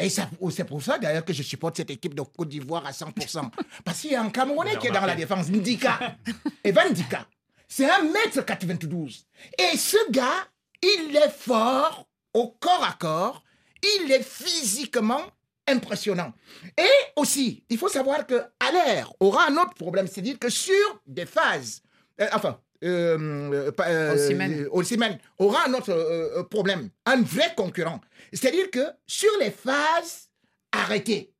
[0.00, 3.50] et c'est pour ça d'ailleurs que je supporte cette équipe de Côte d'Ivoire à 100%.
[3.84, 6.16] Parce qu'il y a un Camerounais qui est dans la défense, Ndika.
[6.64, 7.26] Evan Ndika.
[7.68, 9.26] C'est un mètre 92.
[9.58, 10.48] Et ce gars,
[10.82, 13.42] il est fort au corps à corps.
[13.82, 15.22] Il est physiquement
[15.66, 16.32] impressionnant.
[16.76, 21.26] Et aussi, il faut savoir que l'air aura un autre problème, c'est-à-dire que sur des
[21.26, 21.82] phases,
[22.20, 24.68] euh, enfin, euh, euh,
[25.38, 28.00] aura un autre euh, problème, un vrai concurrent.
[28.32, 30.28] C'est-à-dire que sur les phases
[30.72, 31.32] arrêtées,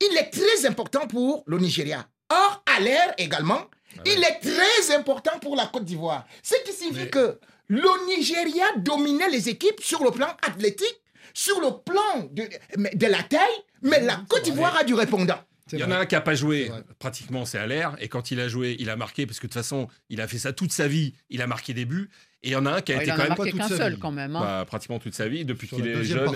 [0.00, 2.08] il est très important pour le Nigeria.
[2.30, 6.26] Or, l'air également, ah il est très important pour la Côte d'Ivoire.
[6.42, 11.00] Ce qui signifie que le Nigeria dominait les équipes sur le plan athlétique,
[11.34, 12.44] sur le plan de,
[12.94, 13.40] de la taille,
[13.82, 15.38] mais la Côte d'Ivoire a du répondant.
[15.72, 18.30] Il y en a un qui n'a pas joué, pratiquement c'est à l'air, et quand
[18.30, 20.52] il a joué, il a marqué, parce que de toute façon, il a fait ça
[20.52, 22.10] toute sa vie, il a marqué des buts,
[22.42, 23.98] et il y en a un qui a été quand même pas toute sa seul,
[23.98, 24.36] quand même.
[24.36, 24.40] Hein.
[24.40, 26.28] Bah, pratiquement toute sa vie, depuis qu'il est jeune,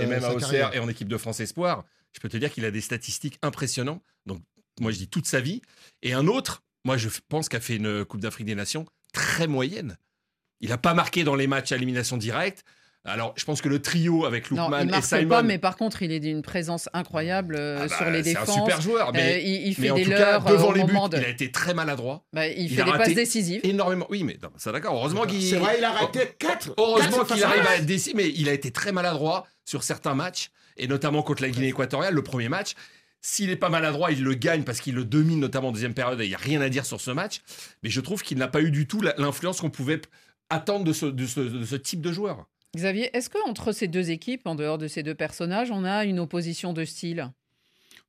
[0.00, 1.84] et même à Auxerre et en équipe de France Espoir.
[2.12, 4.00] Je peux te dire qu'il a des statistiques impressionnantes.
[4.24, 4.40] Donc,
[4.80, 5.62] moi, je dis toute sa vie.
[6.02, 9.96] Et un autre, moi, je pense qu'a fait une Coupe d'Afrique des Nations très moyenne.
[10.60, 12.64] Il n'a pas marqué dans les matchs à élimination directe.
[13.06, 15.28] Alors, je pense que le trio avec Lookman il et Simon.
[15.28, 18.46] pas, mais par contre, il est d'une présence incroyable euh, ah bah, sur les défenses.
[18.46, 20.94] C'est un super joueur, mais, euh, il, fait des leurres devant les buts.
[21.12, 22.24] Il a été très maladroit.
[22.32, 23.60] Bah, il, fait des passes décisives.
[23.62, 24.06] Énormément.
[24.08, 24.94] Oui, mais ça d'accord.
[24.94, 25.42] Heureusement qu'il.
[25.42, 28.54] C'est vrai, il a raté 4 Heureusement qu'il arrive à être décisif, mais il a
[28.54, 32.72] été très maladroit sur certains matchs, et notamment contre la Guinée équatoriale, le premier match.
[33.26, 36.20] S'il n'est pas maladroit, il le gagne parce qu'il le domine, notamment en deuxième période,
[36.20, 37.40] et il n'y a rien à dire sur ce match.
[37.82, 40.02] Mais je trouve qu'il n'a pas eu du tout l'influence qu'on pouvait
[40.50, 42.44] attendre de ce, de ce type de joueur.
[42.76, 46.20] Xavier, est-ce qu'entre ces deux équipes, en dehors de ces deux personnages, on a une
[46.20, 47.32] opposition de style?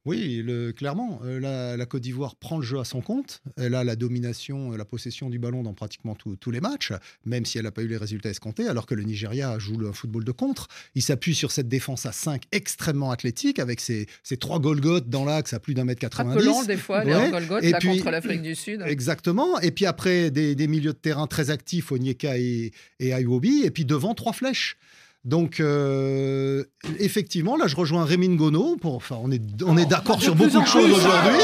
[0.06, 3.42] Oui, le, clairement, euh, la, Côte d'Ivoire prend le jeu à son compte.
[3.58, 6.94] Elle a la domination, euh, la possession du ballon dans pratiquement tous les matchs,
[7.26, 9.92] même si elle n'a pas eu les résultats escomptés, alors que le Nigeria joue le
[9.92, 10.68] football de contre.
[10.94, 14.08] Il s'appuie sur cette défense à 5 extrêmement athlétique, avec ses,
[14.40, 16.38] trois Golgoth dans l'axe à plus d'un mètre 90.
[16.38, 18.84] Appelant des fois, les Golgoth, là, contre l'Afrique du Sud.
[18.86, 19.60] Exactement.
[19.62, 23.86] Et puis après, des, milieux de terrain très actifs, Onyeka et, et Iwobi, et puis
[23.86, 24.78] devant, trois flèches.
[25.26, 26.64] Donc, euh,
[27.00, 28.78] effectivement, là, je rejoins Rémine Gono.
[28.78, 31.42] Pour, enfin, on est, on est d'accord sur beaucoup de choses aujourd'hui.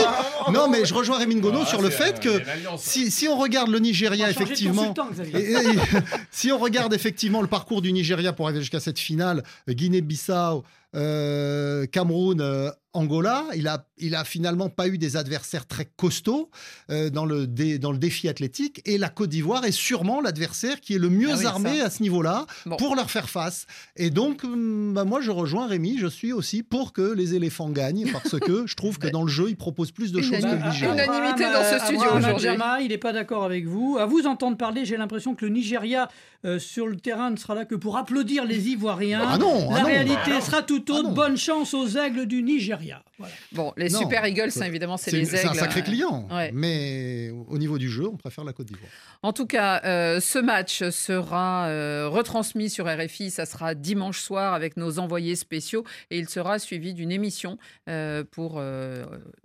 [0.54, 2.42] Non, mais je rejoins Rémine Gono sur le fait que
[2.78, 4.94] si, si, on regarde le Nigeria, effectivement,
[6.32, 10.64] si on regarde effectivement le parcours du Nigeria pour arriver jusqu'à cette finale, Guinée-Bissau,
[10.94, 16.50] euh, Cameroun, euh, Angola, il a, il a finalement pas eu des adversaires très costauds
[16.90, 18.82] euh, dans, le dans le défi athlétique.
[18.86, 22.02] Et la Côte d'Ivoire est sûrement l'adversaire qui est le mieux ah armé à ce
[22.02, 22.46] niveau-là
[22.78, 23.66] pour leur faire face.
[23.96, 25.98] Et donc, hum, bah, moi, je rejoins Rémi.
[26.00, 29.30] Je suis aussi pour que les éléphants gagnent parce que je trouve que dans le
[29.30, 31.06] jeu, ils proposent plus de choses que le Nigeria.
[31.06, 32.50] Unanimité dans ce studio aujourd'hui.
[32.82, 33.98] il n'est pas d'accord avec vous.
[34.00, 36.10] À vous entendre parler, j'ai l'impression que le Nigeria
[36.44, 39.22] euh, sur le terrain ne sera là que pour applaudir les Ivoiriens.
[39.26, 41.10] Ah non, ah la réalité sera tout autre.
[41.12, 42.81] Ah Bonne chance aux aigles du Nigeria.
[42.82, 43.11] salariat.
[43.52, 45.38] Bon, les Super Eagles, évidemment, c'est les aigles.
[45.38, 46.28] C'est un sacré client.
[46.54, 48.92] Mais au niveau du jeu, on préfère la Côte d'Ivoire.
[49.24, 53.32] En tout cas, euh, ce match sera euh, retransmis sur RFI.
[53.32, 57.58] Ça sera dimanche soir avec nos envoyés spéciaux et il sera suivi d'une émission
[57.90, 58.62] euh, pour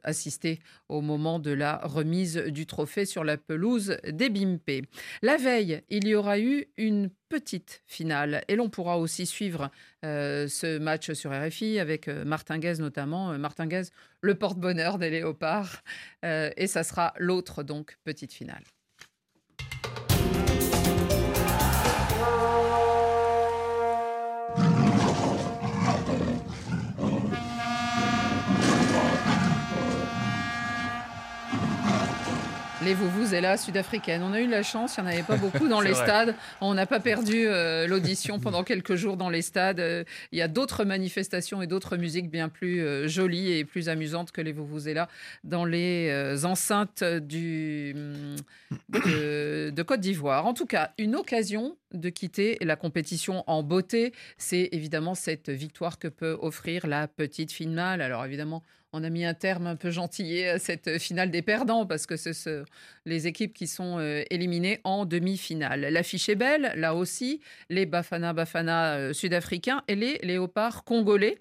[0.02, 4.86] assister au moment de la remise du trophée sur la pelouse des Bimpe.
[5.22, 8.44] La veille, il y aura eu une petite finale.
[8.48, 9.70] Et l'on pourra aussi suivre
[10.04, 13.36] euh, ce match sur RFI avec Martin Guez notamment.
[13.38, 13.65] Martin
[14.20, 15.82] Le porte-bonheur des Léopards.
[16.22, 18.64] et ça sera l'autre, donc, petite finale.
[32.86, 34.22] Les vous et là sud-africaine.
[34.22, 36.36] On a eu la chance, il n'y en avait pas beaucoup dans les stades.
[36.60, 39.80] On n'a pas perdu euh, l'audition pendant quelques jours dans les stades.
[39.80, 43.88] Euh, il y a d'autres manifestations et d'autres musiques bien plus euh, jolies et plus
[43.88, 45.08] amusantes que les vous et là
[45.42, 47.92] dans les enceintes du,
[48.88, 50.46] de, de Côte d'Ivoire.
[50.46, 55.98] En tout cas, une occasion de quitter la compétition en beauté, c'est évidemment cette victoire
[55.98, 58.00] que peut offrir la petite finale.
[58.00, 58.62] Alors évidemment,
[58.96, 62.16] on a mis un terme un peu gentillé à cette finale des perdants parce que
[62.16, 62.32] c'est
[63.04, 65.82] les équipes qui sont euh, éliminées en demi-finale.
[65.90, 71.38] L'affiche est belle, là aussi, les Bafana Bafana euh, sud-africains et les Léopards congolais.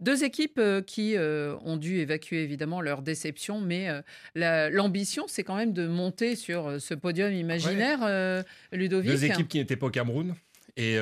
[0.00, 3.88] Deux équipes euh, qui ont dû évacuer évidemment leur déception, mais
[4.34, 9.10] l'ambition, c'est quand même de monter sur ce podium imaginaire, Ludovic.
[9.10, 10.34] Deux équipes qui n'étaient pas au Cameroun
[10.76, 10.98] Et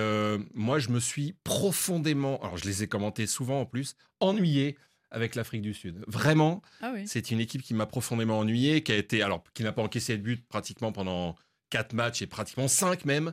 [0.55, 4.77] moi, je me suis profondément, alors je les ai commentés souvent en plus, ennuyé
[5.11, 6.03] avec l'Afrique du Sud.
[6.07, 7.05] Vraiment, Ah oui.
[7.07, 10.17] c'est une équipe qui m'a profondément ennuyé, qui a été, alors, qui n'a pas encaissé
[10.17, 11.37] de but pratiquement pendant
[11.71, 13.33] quatre matchs et pratiquement cinq même,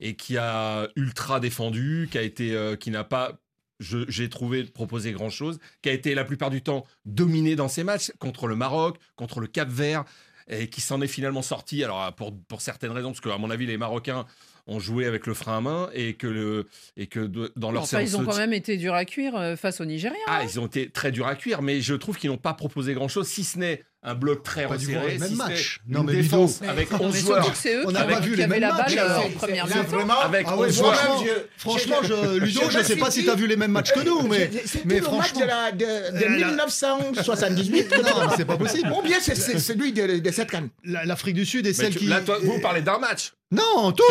[0.00, 3.38] et qui a ultra défendu, qui a été, euh, qui n'a pas,
[3.80, 7.84] j'ai trouvé proposer grand chose, qui a été la plupart du temps dominé dans ses
[7.84, 10.04] matchs contre le Maroc, contre le Cap Vert,
[10.48, 11.82] et qui s'en est finalement sorti.
[11.82, 14.26] Alors pour pour certaines raisons, parce qu'à mon avis les Marocains
[14.68, 17.82] ont joué avec le frein à main et que le et que de- dans leur
[17.84, 20.18] Enfin, séance ils ont quand même été durs à cuire euh, face aux Nigériens.
[20.26, 22.92] ah, ils ont été très durs à cuire, mais je trouve qu'ils n'ont pas proposé
[22.94, 25.54] grand-chose, si ce n'est un bloc très resserré, les mêmes si n'est
[25.88, 27.46] Non, une mais Ludo, défense mais- avec Non, 11 mais joueurs.
[27.66, 28.96] eux On n'a pas vu les mêmes matchs.
[28.96, 30.20] euh, en première mi-temps.
[30.22, 31.24] Avec Ah 11 ouais, Franchement,
[31.56, 34.00] franchement, je, Ludo, je ne sais pas si tu as vu les mêmes matchs que
[34.04, 34.48] nous, mais,
[34.84, 35.40] mais le match franchement.
[35.40, 37.94] de, la, de, de Euh, la- 1978.
[38.02, 38.92] Non, c'est pas possible.
[38.96, 40.68] Ou bien c'est c'est celui de, de cette canne.
[40.84, 42.06] La- L'Afrique du Sud est Mais celle qui.
[42.06, 43.32] Là, toi, vous parlez d'un match.
[43.52, 44.02] Non, tous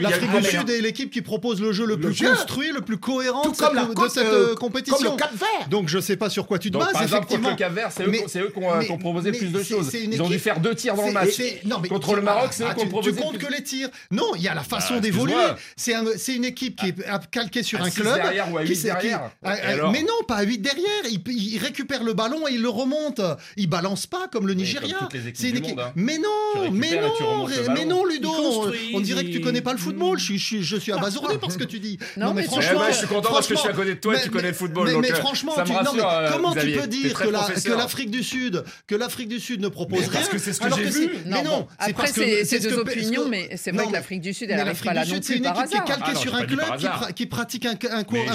[0.00, 2.30] L'Afrique du Sud est l'équipe qui propose le jeu le, Le plus jeu.
[2.30, 4.96] construit, le plus cohérent Tout de cette, la de cette, euh, euh, compétition.
[4.96, 5.68] Comme le Cap Vert.
[5.68, 7.50] Donc je sais pas sur quoi tu te Donc, bases, par exemple, contre effectivement.
[7.50, 9.92] le Cap Vert, c'est eux, Mais- qui- c'est eux qui ont, proposé plus de choses.
[9.92, 11.38] Ils ont dû faire deux tirs dans le match.
[11.66, 13.46] non, mais Contre le Maroc, c'est eux ah, qui ont tu- proposé Tu comptes plus.
[13.46, 13.90] que les tirs.
[14.10, 15.34] Non, il y a la façon Bah, d'évoluer.
[15.34, 15.58] excuse-moi.
[15.76, 18.14] C'est un- c'est une équipe qui est calquée sur un club.
[18.14, 19.30] derrière ou à derrière.
[19.44, 20.86] Mais non, pas à 8 derrière.
[21.10, 23.20] Il, il récupère le ballon et il le remonte.
[23.58, 24.96] Il balance pas comme le Nigeria.
[25.34, 25.78] C'est une équipe.
[25.78, 25.92] hein.
[25.94, 28.61] Mais non, mais non, mais non, Ludo.
[28.94, 30.18] On, dirait que tu connais pas le football.
[30.18, 31.98] Je suis, je suis, je suis abasourdi par ce que tu dis.
[32.16, 34.00] Non, mais Eh franchement, ben, je suis content parce que je suis à côté de
[34.00, 34.86] toi et tu connais le football.
[34.86, 36.74] Mais, donc, mais euh, franchement, ça me tu- non, mais rassure, euh, comment Xavier.
[36.74, 40.28] tu peux dire que l'Afrique du Sud, que l'Afrique du Sud ne propose rien parce
[40.28, 40.90] que c'est ce que j'ai vu.
[40.92, 44.20] c'est- Mais non, après, c'est c'est c'est ce deux opinions, mais c'est vrai que l'Afrique
[44.20, 45.80] du Sud, elle n'arrive pas là non Sud, c'est plus une par équipe qui est
[45.80, 45.86] hasard.
[45.98, 47.02] calquée Ah sur un par club qui, hasard.
[47.08, 47.76] pra- qui pratique un,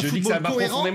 [0.02, 0.86] football cohérent.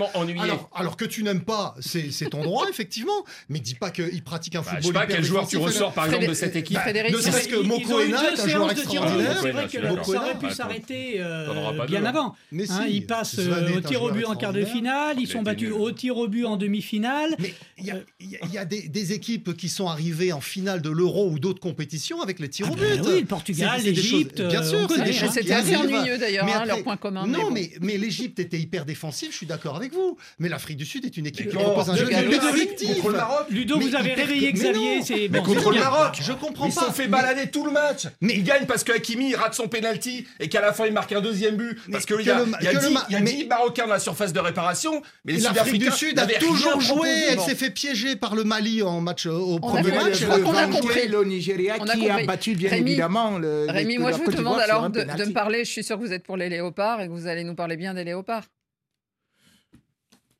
[0.74, 4.54] Alors, que tu n'aimes pas, c'est c'est ton droit, effectivement, mais dis pas qu'il pratique
[4.56, 6.78] un Bah, football je sais pas quel joueur tu ressors par exemple de cette équipe.
[6.86, 9.21] Ne c'est- serait-ce que Moko Ena est un joueur extraordinaire.
[9.40, 12.34] C'est vrai que ça aurait pu s'arrêter euh, pas bien avant.
[12.50, 15.42] Mais Hein, ils passent euh, au tir au but en quart de finale, ils sont
[15.42, 17.34] battus au tir au but en demi-finale.
[17.38, 21.60] Mais il y a, des, équipes qui sont arrivées en finale de l'Euro ou d'autres
[21.60, 23.08] compétitions avec les tirs Ah au ben but.
[23.08, 25.30] oui, le Portugal, l'Égypte, Bien euh, sûr, des hein.
[25.30, 27.26] C'était assez ennuyeux d'ailleurs, Mais hein, leur point commun.
[27.26, 30.16] Non, mais, l'Égypte était hyper défensive, je suis d'accord avec vous.
[30.38, 32.94] Mais l'Afrique du Sud est une équipe qui propose un jeu collectif.
[32.94, 33.46] contre le Maroc.
[33.50, 35.28] Ludo, vous avez réveillé Xavier.
[35.30, 35.78] Mais contre le.
[35.78, 36.86] Maroc, Je comprends Ils se pas.
[36.86, 38.06] sont fait balader tout le match.
[38.20, 40.92] Mais- ils gagnent parce que Hakimi il rate son penalty et qu'à la fin il
[40.92, 41.78] marque un deuxième but.
[41.90, 43.32] Parce qu'il y a, il y a que le 10 ma- il y a mais-
[43.32, 45.02] 10 Marocains dans la surface de réparation.
[45.24, 46.94] Mais les L'Afrique du Sud-Africains Sud a toujours joué.
[46.94, 47.24] proposé.
[47.30, 50.14] Elle s'est fait piéger par le Mali en match euh, au premier match.
[50.18, 51.08] je crois qu'on a compris.
[51.08, 52.26] le Nigeria On a qui a compris.
[52.26, 53.66] battu bien évidemment le.
[53.68, 55.64] Rémi, moi je vous demande alors de, me parler.
[55.64, 57.76] Je suis sûr que vous êtes pour les léopards et que vous allez nous parler
[57.76, 58.44] bien des léopards.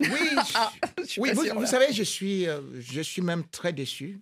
[0.01, 0.09] Oui,
[0.55, 4.21] Ah, je suis oui vous, vous savez, je suis, euh, je suis même très déçu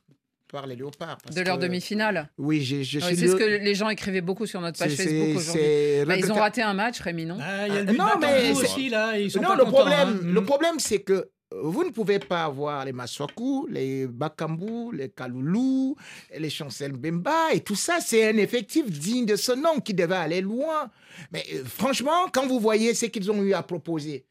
[0.51, 1.19] par les léopards.
[1.23, 2.29] parce de leur que- demi-finale.
[2.39, 3.17] Oui, je, je Ouais, suis.
[3.17, 5.63] c'est ce que les gens écrivaient beaucoup sur notre page c'est- Facebook aujourd'hui.
[5.63, 7.93] c'est Bah, ils ont raté un match, Rémi, non Ah, Il y a le Ah,
[7.93, 9.19] but non, mais Bakambu c'est- aussi, là.
[9.19, 10.27] Ils sont Non, pas le contents, problème, hein.
[10.27, 11.27] le problème, c'est que euh,
[11.65, 15.97] vous ne pouvez pas avoir les Maswaku, les Bakambu, les Kaloulou,
[16.39, 17.99] les Chancel Bemba et tout ça.
[18.01, 20.91] C'est un effectif digne de ce nom qui devait aller loin.
[21.33, 24.25] Mais euh, franchement, quand vous voyez ce qu'ils ont eu à proposer,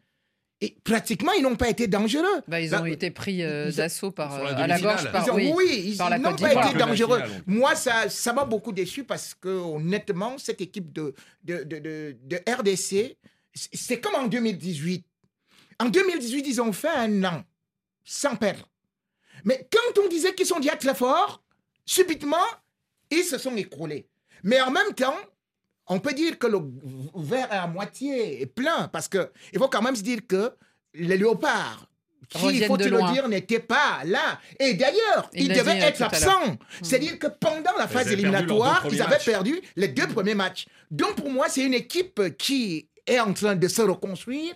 [0.62, 2.42] et pratiquement, ils n'ont pas été dangereux.
[2.48, 5.26] Bah, ils ont été pris euh, d'assaut par, Sur la euh, à la gorge par,
[5.26, 7.22] Ils ont- oui, oui, ils n'ont pas été dangereux.
[7.22, 11.14] finale, Moi, ça ça m'a beaucoup déçu parce que, honnêtement, cette équipe de,
[11.46, 13.18] de, de, de- de RDC,
[13.54, 15.06] c'est- c'est comme en 2018.
[15.80, 17.44] En 2018, ils ont fait un an
[18.04, 18.68] sans perdre.
[19.46, 21.42] Mais quand on disait qu'ils sont déjà très forts,
[21.86, 22.36] subitement,
[23.10, 24.08] ils se sont écroulés.
[24.44, 25.16] Mais en même temps,
[25.90, 26.60] on peut dire que le
[27.16, 30.52] verre est à moitié plein parce que il faut quand même se dire que
[30.94, 31.88] les léopards,
[32.30, 34.40] qui, il Reviennent faut de le dire, n'étaient pas là.
[34.60, 36.10] Et d'ailleurs, Il devaient dit, euh, être l'heure.
[36.14, 36.58] absents.
[36.84, 39.26] C'est-à-dire que pendant la phase éliminatoire, ils avaient matchs.
[39.26, 40.68] perdu les deux premiers matchs.
[40.92, 44.54] Donc pour moi, c'est une équipe qui est en train de se reconstruire.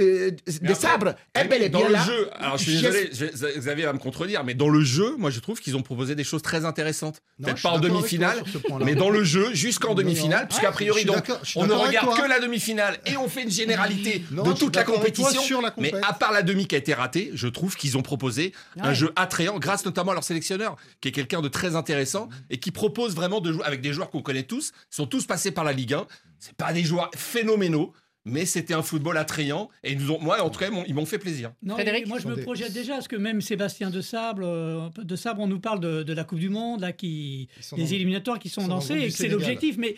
[0.00, 2.04] Euh, Mais de après, sabre est bel et dans bien le là.
[2.04, 5.30] jeu, alors je suis désolé, je Xavier va me contredire, mais dans le jeu, moi
[5.30, 7.20] je trouve qu'ils ont proposé des choses très intéressantes.
[7.42, 8.42] Peut-être pas en demi-finale,
[8.84, 12.98] mais dans le jeu jusqu'en demi-finale, puisqu'a priori donc on ne regarde que la demi-finale
[13.06, 15.60] et on fait une généralité de toute la compétition.
[15.78, 18.94] mais à part la demi qui a été ratée, je trouve qu'ils ont proposé un
[18.94, 22.70] jeu attrayant, grâce notamment à leur sélectionneur, qui est quelqu'un de très intéressant et qui
[22.70, 25.72] propose vraiment de jouer avec des joueurs qu'on connaît tous, sont tous passés par la
[25.72, 26.06] Ligue 1.
[26.38, 27.92] C'est pas des joueurs phénoménaux.
[28.26, 31.04] Mais c'était un football attrayant et ils nous ont, moi en tout cas, ils m'ont-
[31.04, 31.52] fait plaisir.
[31.62, 35.16] Non, Frédéric moi je me projette déjà parce que même Sébastien de Sable, euh, de
[35.16, 38.48] Sabre, on nous parle de, de la Coupe du Monde là qui des éliminatoires qui
[38.48, 39.76] sont sont dans le lancés groupe et du que c'est l'objectif.
[39.76, 39.96] Mais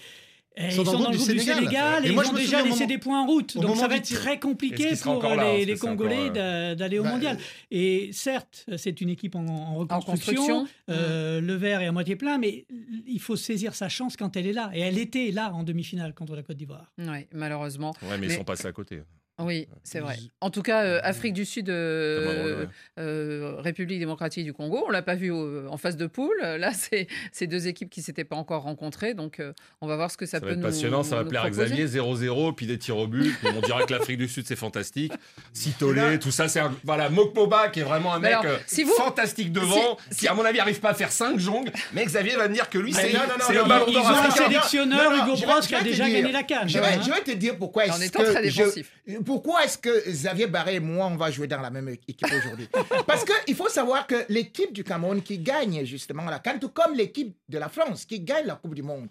[0.58, 1.64] Ils ils sont sont dans le dans le groupe du du Sénégal.
[1.64, 3.56] Sénégal et Et moi, ils ont déjà laissé moment- des points en route.
[3.56, 7.02] au Donc ça va être très compliqué pour euh, là les, Congolais encore, d'aller au
[7.02, 7.38] Bah, mondial.
[7.70, 10.66] Et certes, c'est une équipe en, en reconstruction.
[10.88, 12.64] Euh, Le verre est à moitié plein, mais
[13.06, 14.70] il faut saisir sa chance quand elle est là.
[14.72, 16.90] Et elle était là en demi-finale contre la Côte d'Ivoire.
[16.98, 17.90] Oui, malheureusement.
[18.02, 19.02] Ouais, mais, Mais- ils sont passés à côté.
[19.38, 20.16] Oui, c'est vrai.
[20.40, 22.64] En tout cas, euh, Afrique du Sud, euh,
[22.98, 26.36] euh, République démocratique du Congo, on l'a pas vu au- en phase de poule.
[26.40, 30.10] Là, c'est c'est deux équipes qui s'étaient pas encore rencontrées, donc euh, on va voir
[30.10, 31.50] ce que ça, Ça peut va être nous passionnant, ça va nous plaire à.
[31.50, 33.34] Xavier, 0-0, puis des tirs au but.
[33.44, 35.12] on dirait que l'Afrique du Sud, c'est fantastique.
[35.52, 36.74] Sitolé, tout ça, c'est un.
[36.84, 40.28] Voilà, Mokpoba, qui est vraiment un mec alors, euh, si vous- fantastique devant, si- qui,
[40.28, 41.72] à mon avis, arrive pas à faire 5 jongles.
[41.92, 43.84] Mais Xavier va me dire que lui, c'est non, non, non, c'est non, le ballon
[43.88, 44.44] Ils d'or ont un africain.
[44.48, 46.68] sélectionneur, Hugo je qui a déjà gagné la canne.
[46.68, 47.00] Je vais, hein.
[47.04, 48.82] je vais te dire pourquoi En est-ce étant très que.
[49.26, 52.68] Pourquoi est-ce que Xavier Barré et moi on va jouer dans la même équipe aujourd'hui?
[53.06, 56.94] Parce qu'il faut savoir que l'équipe du Cameroun qui gagne justement la CAN, tout comme
[56.94, 59.08] l'équipe de la France qui gagne la Coupe du Monde,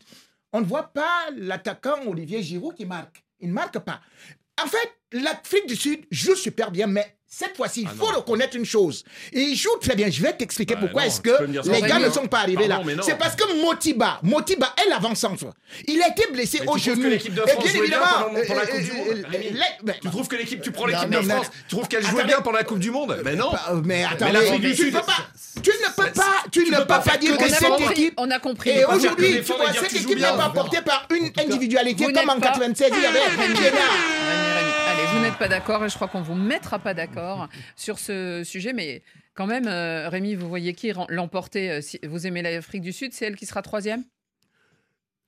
[0.53, 3.23] on ne voit pas l'attaquant Olivier Giroud qui marque.
[3.41, 3.99] Il ne marque pas.
[4.63, 8.17] En fait, l'Afrique du Sud joue super bien, mais cette fois-ci, il Ah faut non.
[8.19, 9.03] reconnaître une chose.
[9.33, 10.09] Et il joue très bien.
[10.09, 11.31] Je vais t'expliquer Bah pourquoi est-ce que
[11.69, 13.03] les gars ne sont pas arrivés Pardon, là.
[13.03, 15.45] C'est parce que Motiba, Motiba est l'avant-centre.
[15.87, 17.01] Il a été blessé Mais au genou.
[17.01, 19.23] que l'équipe de Et bien jouait bien évidemment, pendant- pendant la euh, Coupe du euh,
[19.87, 21.21] euh, Tu trouves que l'équipe, tu prends l'équipe de.
[21.21, 24.03] France, tu trouves qu'elle jouait bien pendant la Coupe du Monde Mais non Bah, Mais
[24.05, 25.17] attendez, tu ne peux pas,
[25.61, 28.31] tu ne peux pas, tu tu ne peux peux pas dire que cette équipe On
[28.31, 28.69] a compris.
[28.69, 29.41] et aujourd'hui,
[29.81, 33.05] cette équipe n'est pas portée par une individualité comme en n'êtes pas- 96, il y
[33.05, 34.44] avait
[35.15, 38.73] vous n'êtes pas d'accord et je crois qu'on vous mettra pas d'accord sur ce sujet,
[38.73, 39.01] mais
[39.33, 43.25] quand même, euh, Rémi, vous voyez qui l'emporter euh, Vous aimez l'Afrique du Sud, c'est
[43.25, 44.03] elle qui sera troisième?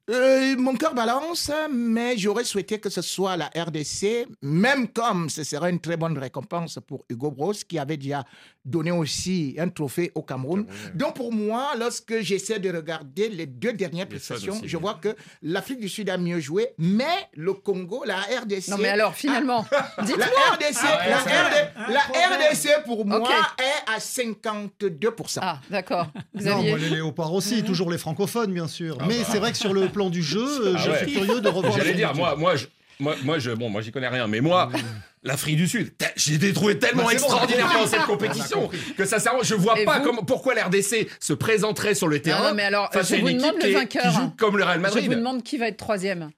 [0.10, 5.44] Euh, mon cœur balance, mais j'aurais souhaité que ce soit la RDC, même comme ce
[5.44, 8.26] serait une très bonne récompense pour Hugo Bros, qui avait déjà
[8.68, 10.66] donné aussi un trophée au Cameroun.
[10.94, 15.80] Donc pour moi, lorsque j'essaie de regarder les deux dernières prestations, je vois que l'Afrique
[15.80, 18.68] du Sud a mieux joué, mais le Congo, la RDC...
[18.70, 19.66] Non, mais alors, finalement,
[19.98, 20.26] La dites-moi.
[20.54, 22.50] RDC, Ah ouais, la, c'est RD un la.
[22.50, 25.40] RDC pour moi est à 52%.
[25.42, 26.08] Ah, d'accord.
[26.34, 28.98] Non, moi, les léopards aussi, toujours les francophones, bien sûr.
[29.08, 29.26] Mais bah.
[29.32, 30.98] c'est vrai que sur le plan du jeu, Ah je ouais.
[31.06, 31.74] suis curieux de revoir.
[31.78, 32.68] J'allais la dire, moi, moi, je,
[33.00, 34.70] moi, moi, je, bon, moi, j'y connais rien, mais moi,
[35.28, 39.20] l'Afrique du Sud, j'ai été trouvé tellement Bah, bon, extraordinaire pendant cette compétition que ça,
[39.20, 42.50] sert- je vois Et pas comment, pourquoi l'RDC se présenterait sur le terrain.
[42.50, 44.02] non, mais alors, face je à une vous demande le vainqueur.
[44.04, 45.06] qui joue comme le Real Je Madrid.
[45.08, 46.32] vous demande qui va être troisième.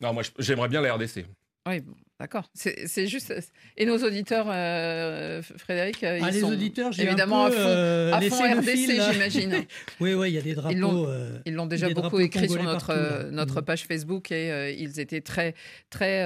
[0.00, 1.26] Non, moi, je- j'aimerais bien la RDC.
[1.68, 2.50] Oui, bon, d'accord.
[2.54, 3.32] C'est juste.
[3.76, 7.60] Et nos auditeurs, euh, Frédéric, euh, Ah, ils les sont auditeurs, évidemment un peu, à
[7.60, 9.64] fond, euh, à fond RDC, j'imagine.
[10.00, 11.08] Oui, oui, il y a des drapeaux.
[11.46, 15.00] Ils l'ont déjà beaucoup écrit sur notre, partout, euh, notre page Facebook et euh, ils
[15.00, 15.54] étaient très,
[15.90, 16.24] très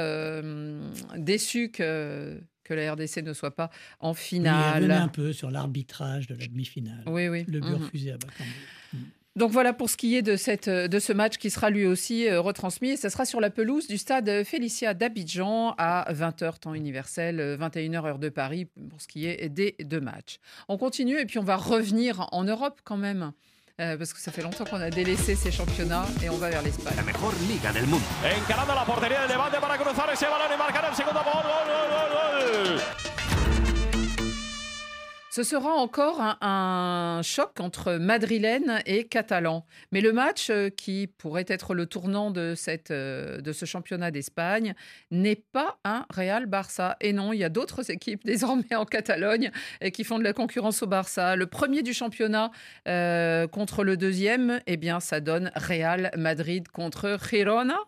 [1.16, 5.10] déçus que, que la RDC ne soit pas en oui, revenait un finale.
[5.12, 7.02] peu sur l'arbitrage de la demi-finale.
[7.06, 7.44] Oui, oui.
[7.48, 7.82] Le but Mhm.
[7.84, 8.50] refusé à Bakambu.
[9.34, 12.28] Donc voilà pour ce qui est de, cette, de ce match qui sera lui aussi
[12.28, 12.90] euh, retransmis.
[12.90, 17.56] Et ça sera sur la pelouse du stade Félicia d'Abidjan à 20h temps universel, euh,
[17.56, 20.38] 21h heure de Paris pour ce qui est des deux matchs.
[20.68, 23.32] On continue et puis on va revenir en Europe quand même.
[23.80, 26.62] euh, parce que ça fait longtemps qu'on a délaissé ces championnats et on va vers
[26.62, 26.94] l'Espagne.
[26.96, 28.04] La mejor liga del mundo.
[28.22, 31.42] Encarando la portería del Levante para cruzar ese balón y marcar el segundo gol.
[31.42, 33.11] gol, gol, gol, gol.
[35.34, 39.64] Ce sera encore un, choc entre madrilène et catalan.
[39.90, 44.10] Mais le match euh, qui pourrait être le tournant de, cette, euh, de ce championnat
[44.10, 44.74] d'Espagne
[45.10, 46.98] n'est pas un Real Barça.
[47.00, 49.50] Et non, il y a d'autres équipes désormais en Catalogne
[49.94, 51.34] qui font de la concurrence au Barça.
[51.34, 52.50] Le premier du championnat
[52.86, 57.78] euh, contre le deuxième, eh bien, ça donne Real Madrid contre Girona.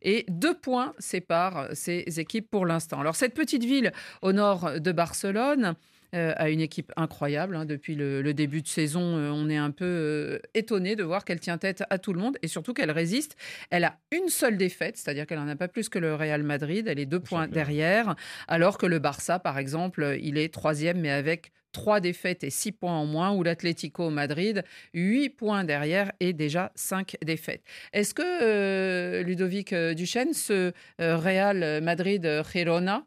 [0.00, 3.00] Et deux points séparent ces équipes pour l'instant.
[3.00, 5.74] Alors, cette petite ville au nord de Barcelone,
[6.14, 7.56] euh, a une équipe incroyable.
[7.56, 7.64] hein.
[7.64, 11.24] Depuis le, le début de saison, euh, on est un peu euh, étonné de voir
[11.24, 13.36] qu'elle tient tête à tout le monde et surtout qu'elle résiste.
[13.70, 16.86] Elle a une seule défaite, c'est-à-dire qu'elle n'en a pas plus que le Real Madrid.
[16.88, 18.14] Elle est deux points derrière,
[18.48, 22.70] alors que le Barça, par exemple, il est troisième, mais avec trois défaites et six
[22.70, 24.62] points en moins, ou l'Atlético Madrid,
[24.94, 27.62] huit points derrière et déjà cinq défaites.
[27.92, 33.04] Est-ce que, euh, Ludovic Duchesne, ce euh, Real Madrid-Girona,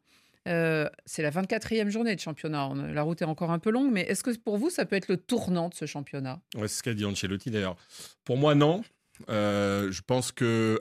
[0.47, 2.67] euh, c'est la 24e journée de championnat.
[2.67, 4.95] On- La route est encore un peu longue, mais est-ce que pour vous, ça peut
[4.95, 6.39] être le tournant de ce championnat?
[6.55, 7.75] Ouais, c'est ce qu'a dit Ancelotti d'ailleurs.
[8.23, 8.83] Pour moi, non.
[9.29, 10.79] Euh, je pense que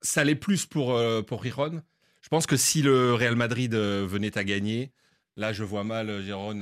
[0.00, 1.82] ça l'est plus pour, euh, pour Giron.
[2.22, 4.90] Je pense que si le Real Madrid euh, venait à gagner,
[5.36, 6.60] là, je vois mal Giron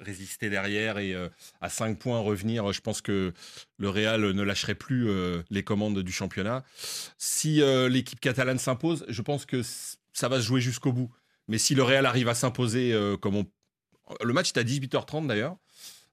[0.00, 1.14] résister derrière et
[1.60, 2.72] à 5 points revenir.
[2.72, 3.32] Je pense que
[3.78, 5.08] le Real ne lâcherait plus
[5.50, 6.64] les commandes du championnat.
[7.16, 9.62] Si l'équipe catalane s'impose, je pense que
[10.12, 11.10] ça va se jouer jusqu'au bout.
[11.48, 13.46] Mais si le Real arrive à s'imposer euh, comme on...
[14.22, 15.56] Le match est à 18h30 d'ailleurs.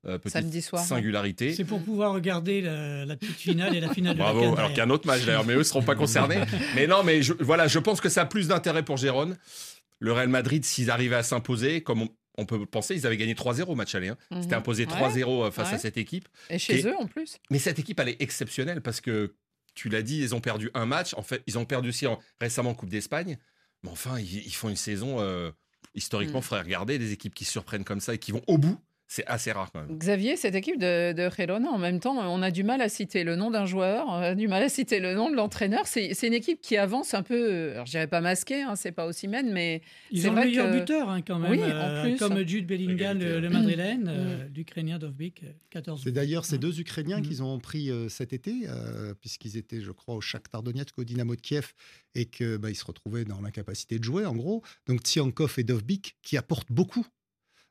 [0.05, 1.53] euh, petite Samedi soir, singularité.
[1.53, 4.55] C'est pour pouvoir regarder la, la petite finale et la finale de la Bravo.
[4.55, 6.41] Alors qu'il y a un autre match d'ailleurs, mais eux ne seront pas concernés.
[6.75, 9.37] mais non, mais je, voilà, je pense que ça a plus d'intérêt pour Gérone.
[9.99, 13.33] Le Real Madrid, s'ils arrivaient à s'imposer, comme on, on peut penser, ils avaient gagné
[13.33, 14.09] 3-0 au match aller.
[14.09, 14.17] hein.
[14.31, 14.41] Mhm.
[14.43, 14.91] C'était imposé Ouais.
[14.93, 16.27] 3-0 face à cette équipe.
[16.49, 17.37] Et chez Et- eux en plus.
[17.49, 19.33] Mais cette équipe, elle est exceptionnelle parce que,
[19.73, 21.13] tu l'as dit, ils ont perdu un match.
[21.15, 23.37] En fait, ils ont perdu aussi en- récemment en Coupe d'Espagne.
[23.85, 25.51] Mais enfin, ils, ils font une saison, euh,
[25.93, 26.43] historiquement, Mm.
[26.43, 28.77] faudrait regarder des équipes qui surprennent comme ça et qui vont au bout.
[29.07, 29.97] C'est assez rare quand même.
[29.97, 33.23] Xavier, cette équipe de, de Girona, en même temps, on a du mal à citer
[33.23, 35.85] le nom d'un joueur, on a du mal à citer le nom de l'entraîneur.
[35.85, 38.75] C'est c'est une équipe qui avance un peu, euh, alors je dirais pas masquée, hein,
[38.75, 41.37] c'est pas aussi mène, mais Ils c'est ont le vrai meilleur que- buteur hein, quand
[41.37, 42.17] même, Oui, en euh, plus.
[42.17, 43.53] comme Jude Bellingham, le, le ouais.
[43.53, 47.23] madrilène, euh, l'Ukrainien Dovbik, euh, 14 C'est d'ailleurs ces deux Ukrainiens Mhm.
[47.27, 51.03] qu'ils ont pris euh, cet été, euh, puisqu'ils étaient, je crois, au Shakhtar Donetsk, au
[51.03, 51.73] Dynamo de Kiev,
[52.15, 54.63] et que bah, ils se retrouvaient dans l'incapacité de jouer, en gros.
[54.87, 57.05] Donc Tsiankov et Dovbik, qui apportent beaucoup.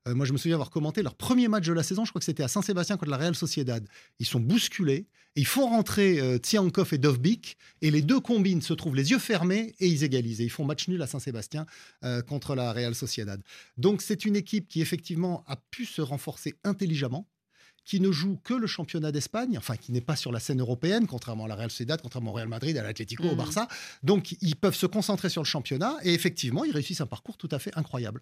[0.06, 2.18] Euh, moi, je me souviens avoir commenté leur premier match de la saison, je crois
[2.20, 3.86] que c'était à Saint-Sébastien contre la Real Sociedad.
[4.18, 8.62] Ils sont bousculés, et ils font rentrer euh, Tsiankov et Dovbik, et les deux combines
[8.62, 10.40] se trouvent les yeux fermés, et ils égalisent.
[10.40, 11.66] Et ils font match nul à Saint-Sébastien
[12.04, 13.42] euh, contre la Real Sociedad.
[13.76, 17.26] Donc c'est une équipe qui, effectivement, a pu se renforcer intelligemment
[17.84, 21.06] qui ne joue que le championnat d'Espagne, enfin qui n'est pas sur la scène européenne,
[21.06, 23.36] contrairement à la Real Sociedad, contrairement au Real Madrid, à l'Atlético, au Mhm.
[23.36, 23.68] Barça.
[24.02, 27.48] Donc ils peuvent se concentrer sur le championnat et effectivement ils réussissent un parcours tout
[27.52, 28.20] à fait incroyable.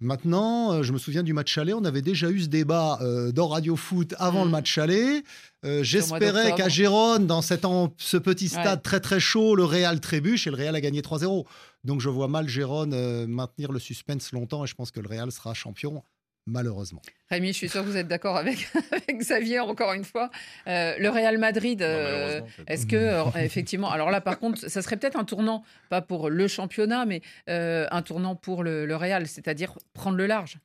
[0.00, 3.32] Maintenant, euh, je me souviens du match aller, on avait déjà eu ce débat euh,
[3.32, 5.22] dans Radio Foot avant le match aller.
[5.64, 7.64] Euh, J'espérais qu'à Gérone, dans cet
[7.96, 8.82] ce petit stade Ouais.
[8.82, 11.46] très très chaud, le Real trébuche et le Real a gagné 3-0.
[11.84, 15.08] Donc je vois mal Gérone euh, maintenir le suspense longtemps et je pense que le
[15.08, 16.02] Real sera champion,
[16.46, 17.02] malheureusement.
[17.28, 20.30] Rémi, je suis sûr que vous êtes d'accord avec, avec Xavier, encore une fois.
[20.66, 24.96] Euh, le Real Madrid, euh, est-ce que, euh, effectivement, alors là, par contre, ça serait
[24.96, 29.26] peut-être un tournant, pas pour le championnat, mais euh, un tournant pour le, le Real,
[29.26, 30.58] c'est-à-dire prendre le large.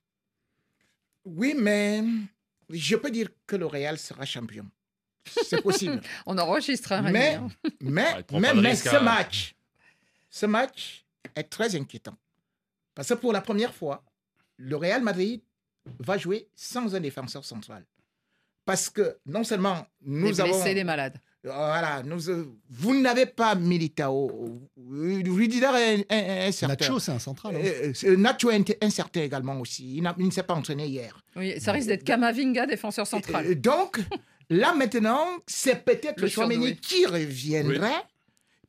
[1.25, 2.03] Oui, mais
[2.69, 4.65] je peux dire que le Real sera champion.
[5.25, 6.01] C'est possible.
[6.25, 7.47] On enregistre, hein, Rémi, mais hein.
[7.82, 9.01] mais, Ouais, prends mais, ce hein.
[9.01, 9.55] match,
[10.29, 11.05] ce match
[11.36, 12.15] est très inquiétant.
[12.95, 14.03] Parce que pour la première fois,
[14.57, 15.41] le Real Madrid
[15.99, 17.85] va jouer sans un défenseur central.
[18.65, 20.51] Parce que non seulement nous avons...
[20.51, 21.17] blessés, des malades.
[21.43, 24.61] Voilà, nous, euh, vous n'avez pas Militao.
[24.77, 26.75] Rudiger est incertain.
[26.75, 27.55] Nacho, c'est un central.
[27.55, 27.61] hein.
[27.63, 29.97] Euh, euh, Nacho est incertain également aussi.
[29.97, 31.19] Il, ne s'est pas entraîné hier.
[31.35, 33.59] Oui, ça risque d'être Kamavinga, défenseur central.
[33.59, 33.99] Donc,
[34.51, 38.03] là maintenant, c'est peut-être Le Chouameni qui reviendrait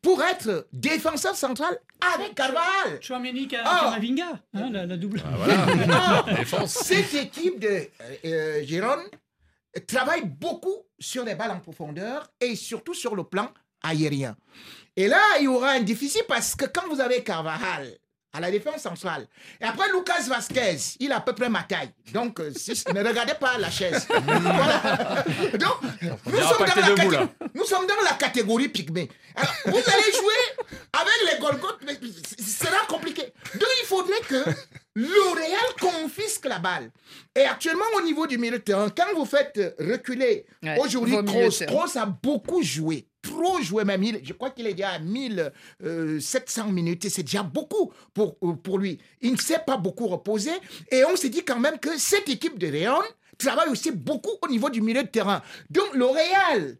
[0.01, 1.79] pour être défenseur central
[2.15, 3.01] avec Carvalhal.
[3.01, 3.81] Chouameni Ka- Ah.
[3.85, 5.23] Kamavinga, hein, la, la double.
[5.25, 6.25] Ah, voilà.
[6.53, 6.67] Ah.
[6.67, 7.89] Cette équipe de euh,
[8.25, 9.05] euh, Gérone
[9.87, 13.51] travaille beaucoup sur les balles en profondeur et surtout sur le plan
[13.83, 14.37] aérien.
[14.97, 17.89] Et là, il y aura un déficit parce que quand vous avez Carvajal
[18.35, 19.27] à la défense centrale,
[19.61, 21.91] et après Lucas Vasquez, il a à peu près ma taille.
[22.15, 24.09] Donc, euh, si- ne regardez pas la chaise.
[24.27, 25.25] Voilà.
[25.59, 25.77] Donc,
[26.27, 27.29] nous sommes, dans la debout, là.
[27.55, 29.09] nous sommes dans la catégorie pygmée.
[29.37, 31.99] Alors, vous allez jouer avec les Golgoth, mais
[32.39, 33.33] ce sera compliqué.
[33.55, 34.45] Donc, il faudrait que
[34.95, 36.91] le Real confisque la balle.
[37.37, 41.17] Et actuellement, au niveau du milieu de terrain, quand vous faites reculer Ouais, aujourd'hui.
[41.67, 43.07] Kroos a beaucoup joué.
[43.23, 44.03] Trop joué même.
[44.23, 47.05] Je crois qu'il est déjà à 1700 minutes.
[47.05, 48.99] Et c'est déjà beaucoup pour, euh, pour lui.
[49.21, 50.51] Il ne s'est pas beaucoup reposé.
[50.91, 53.03] Et on s'est dit quand même que cette équipe de Real
[53.39, 55.43] travaille aussi beaucoup au niveau du milieu de terrain.
[55.71, 56.77] Donc le Real,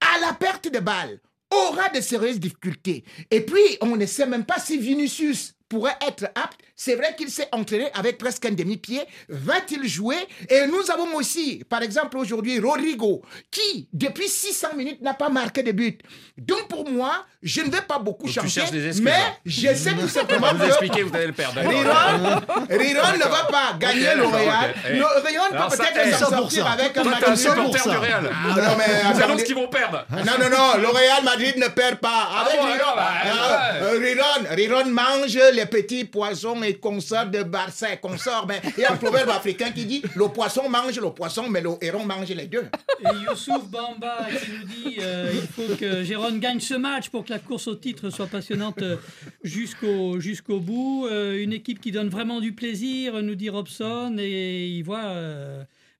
[0.00, 1.20] à la perte de balle,
[1.50, 3.04] aura de sérieuses difficultés.
[3.30, 6.60] Et puis, on ne sait même pas si Vinicius pourrait être apte.
[6.80, 9.00] C'est vrai qu'il s'est entraîné avec presque un demi-pied.
[9.28, 10.14] Va-t-il jouer?
[10.48, 13.20] Et nous avons aussi, par exemple, aujourd'hui, Rodrigo,
[13.50, 16.00] qui, depuis 600 minutes, n'a pas marqué de but.
[16.36, 18.60] Donc, pour moi, je ne vais pas beaucoup Donc, tu changer.
[18.60, 19.34] cherches des mais hein.
[19.44, 21.58] je sais tout simplement vous que expliquer, vous allez le perdre.
[21.60, 24.74] Riron, Riron ne va pas gagner le Real.
[24.90, 28.30] Le Riron Alors peut peut-être s'en sortir avec un match supporter du Real.
[28.32, 30.06] Ah, non, mais annoncent qu'ils vont perdre.
[30.12, 32.28] Non, non, non, le Real Madrid ne perd pas.
[32.46, 33.80] Avec bon, Riron, alors, bah, Ah, ouais.
[33.82, 38.46] euh, Riron, Riron mange les petits poissons et consorts de Barça et consorts.
[38.46, 41.60] Mais il y a un proverbe africain qui dit le poisson mange le poisson, mais
[41.60, 42.66] le héron mange les deux.
[43.00, 47.24] Et Youssouf Bamba qui nous dit euh, il faut que Gérone gagne ce match pour
[47.24, 48.96] que la course au titre soit passionnante euh,
[49.42, 51.06] jusqu'au bout.
[51.10, 55.14] Euh, une équipe qui donne vraiment du plaisir, nous dit Robson, et il voit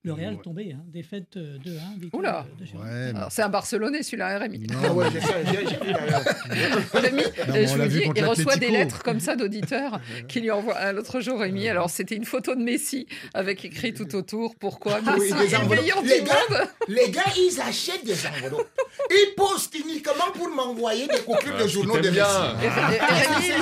[0.04, 0.72] le Real tomber.
[0.74, 2.00] Hein, défaite euh, 2-1.
[2.00, 2.46] victoire Oula.
[2.56, 2.86] de- de Gérone.
[2.86, 4.66] Ouais, mais- Alors, C'est un Barcelonais, celui-là, hein, Rémi.
[4.84, 5.18] Ah ouais, j'ai.
[6.98, 10.50] Rémi, Non, euh, je vous dis, il reçoit des lettres comme ça d'auditeurs qui lui
[10.50, 11.68] envoient euh, l'autre jour, Rémi.
[11.68, 15.58] Alors, c'était une photo de Messi avec écrit tout autour pourquoi Oui, Messi des est
[15.62, 16.68] le meilleur du gars, monde.
[16.88, 18.68] les gars, ils achètent des enveloppes.
[19.10, 22.26] Il poste uniquement pour m'envoyer des copies de journaux de bien.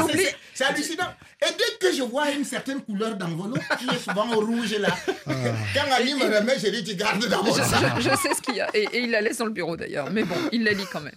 [0.07, 0.27] Messi.
[0.55, 1.05] C'est hallucinant.
[1.43, 4.89] Et dès que je vois une certaine couleur d'enveloppe, qui est souvent au rouge là,
[5.27, 7.81] quand Ali me je dis tu gardes dans mon Je, sac.
[7.97, 8.69] je- je sais ce qu'il y a.
[8.75, 10.11] Et, et il la laisse dans le bureau d'ailleurs.
[10.11, 11.15] Mais bon, il la lit quand même.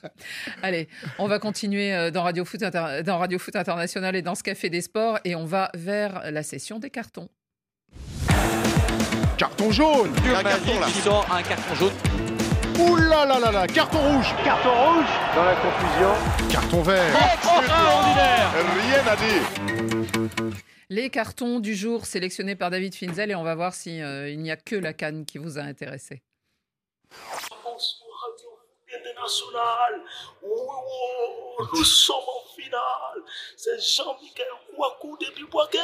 [0.63, 0.87] Allez,
[1.17, 4.43] on va continuer euh, dans Radio, Foot Inter- dans Radio Foot International et dans ce
[4.43, 5.19] Café des Sports.
[5.25, 7.29] Et on va vers la session des cartons.
[9.37, 11.93] Carton jaune Un carton qui sort un carton jaune.
[12.79, 15.05] Ouh là là là là Carton rouge Carton rouge
[15.35, 16.49] dans la confusion.
[16.49, 17.03] Carton vert
[17.33, 18.51] Extraordinaire
[18.87, 20.49] Rien à dire
[20.91, 23.29] Les cartons du jour sélectionnés par David Finzel.
[23.29, 26.23] Et on va voir si euh, n'y a que la canne qui vous a intéressé.
[28.91, 30.01] International.
[30.41, 33.21] Oh, nous sommes en finale.
[33.55, 35.77] C'est Jean-Michel Kouakou depuis Poiquet.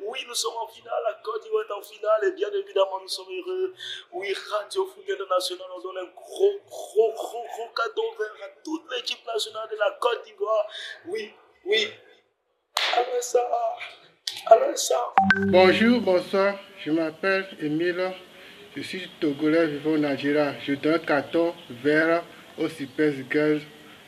[0.00, 1.02] Oui, nous sommes en finale.
[1.04, 3.74] La Côte d'Ivoire est en finale et bien évidemment, nous sommes heureux.
[4.12, 8.90] Oui, Radio Foot International, on donne un gros, gros, gros, gros cadeau vert à toute
[8.92, 10.66] l'équipe nationale de la Côte d'Ivoire.
[11.04, 11.34] Oui,
[11.66, 11.92] oui.
[12.96, 13.46] Alors ça.
[15.48, 16.54] Bonjour, bonsoir.
[16.84, 18.12] Je m'appelle Emile.
[18.76, 20.54] Je suis togolais vivant au Nigeria.
[20.64, 22.22] Je donne un carton vert
[22.58, 23.60] aux Super Girls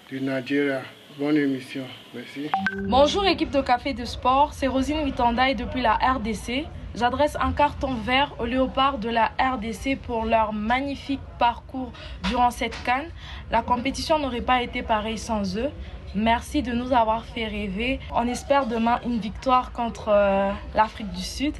[0.09, 0.83] du Nigeria.
[1.18, 1.85] Bonne émission.
[2.14, 2.51] Merci.
[2.89, 6.66] Bonjour équipe de Café de Sport, c'est Rosine Witandaï depuis la RDC.
[6.95, 11.93] J'adresse un carton vert aux léopards de la RDC pour leur magnifique parcours
[12.28, 13.07] durant cette canne.
[13.51, 15.70] La compétition n'aurait pas été pareille sans eux.
[16.16, 18.01] Merci de nous avoir fait rêver.
[18.12, 21.55] On espère demain une victoire contre euh, l'Afrique du Sud,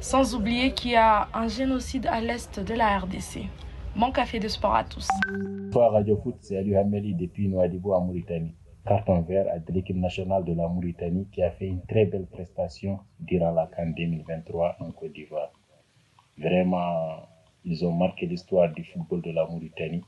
[0.00, 3.40] sans oublier qu'il y a un génocide à l'est de la RDC.
[3.96, 5.08] Bon café de sport à tous.
[5.66, 8.54] Bonsoir Radio Foot, c'est Ali Hameli depuis en Mauritanie.
[8.88, 13.00] Carton vert à l'équipe nationale de la Mauritanie qui a fait une très belle prestation
[13.20, 15.52] durant la CAN 2023 en Côte d'Ivoire.
[16.38, 17.28] Vraiment,
[17.66, 20.02] ils ont marqué l'histoire du football de la Mauritanie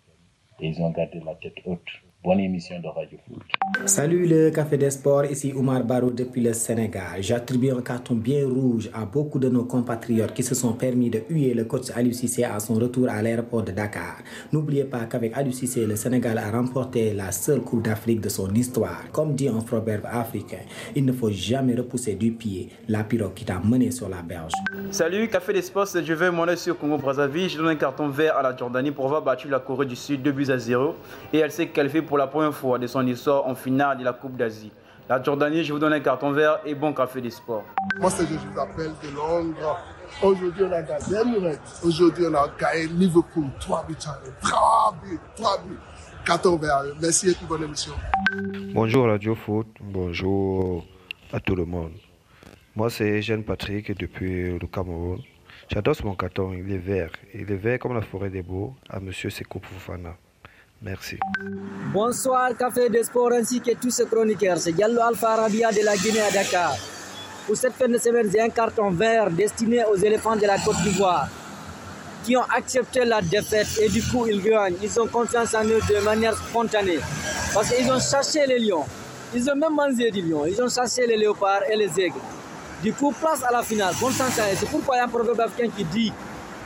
[0.60, 1.90] et ils ont gardé la tête haute.
[2.22, 3.40] Bonne émission de Radio Foot.
[3.86, 7.22] Salut le Café des Sports, ici Oumar Barou depuis le Sénégal.
[7.22, 11.22] J'attribue un carton bien rouge à beaucoup de nos compatriotes qui se sont permis de
[11.30, 14.18] huer le coach Aliou Cissé à son retour à l'aéroport de Dakar.
[14.52, 18.52] N'oubliez pas qu'avec Aliou Cissé, le Sénégal a remporté la seule Coupe d'Afrique de son
[18.54, 19.10] histoire.
[19.12, 20.58] Comme dit un proverbe africain,
[20.94, 24.52] il ne faut jamais repousser du pied la pirogue qui t'a mené sur la berge.
[24.90, 27.48] Salut, Café des Sports, c'est Juve Monet sur Congo Brazzaville.
[27.48, 30.20] Je donne un carton vert à la Jordanie pour avoir battu la Corée du Sud
[30.20, 30.94] 2 buts à 0
[31.32, 34.12] et elle s'est qualifiée pour la première fois de son histoire en finale de la
[34.12, 34.72] Coupe d'Asie.
[35.08, 37.62] La Jordanie, je vous donne un carton vert et bon Café des Sports.
[38.00, 39.78] Moi, c'est je vous appelle de Londres.
[40.20, 41.56] Aujourd'hui, on a gagné.
[41.84, 44.48] Aujourd'hui, on a gagné Liverpool 3 buts à 1.
[44.48, 45.78] 3 buts, 3 buts.
[46.26, 46.82] Carton vert.
[47.00, 47.92] Merci et puis bonne émission.
[48.74, 50.84] Bonjour Radio Foot, bonjour
[51.32, 51.92] à tout le monde.
[52.74, 55.20] Moi c'est Jeanne Patrick depuis le Cameroun.
[55.68, 57.12] J'adore mon carton, il est vert.
[57.34, 60.16] Il est vert comme la forêt des beaux à Monsieur Sekou Fofana.
[60.82, 61.18] Merci.
[61.92, 64.56] Bonsoir Café des Sports ainsi que tous ces chroniqueurs.
[64.58, 66.74] C'est Diallo Alpha Arabia de la Guinée à Dakar.
[67.46, 70.80] Pour cette fin de semaine, j'ai un carton vert destiné aux éléphants de la Côte
[70.82, 71.28] d'Ivoire
[72.24, 74.76] qui ont accepté la défaite et du coup ils gagnent.
[74.82, 76.98] Ils ont confiance en eux de manière spontanée
[77.52, 78.84] parce qu'ils ont chassé les lions.
[79.34, 80.46] Ils ont même mangé du lion.
[80.46, 82.20] Ils ont chassé les léopards et les aigles.
[82.82, 83.94] Du coup, place à la finale.
[83.94, 84.56] À eux.
[84.58, 86.12] C'est pourquoi il y a un proverbe africain qui dit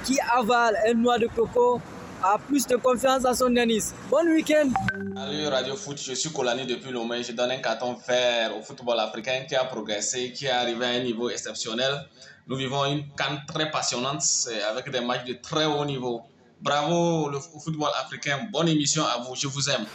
[0.05, 1.81] qui avale un noix de coco
[2.23, 3.93] a plus de confiance dans son anis.
[4.11, 4.71] Bon week-end.
[5.17, 7.23] Salut Radio Foot, je suis Colani depuis Lomé.
[7.23, 10.91] Je donne un carton vert au football africain qui a progressé, qui est arrivé à
[10.91, 12.07] un niveau exceptionnel.
[12.47, 14.23] Nous vivons une canne très passionnante
[14.71, 16.23] avec des matchs de très haut niveau.
[16.61, 18.49] Bravo le football africain.
[18.53, 19.35] Bonne émission à vous.
[19.35, 19.87] Je vous aime.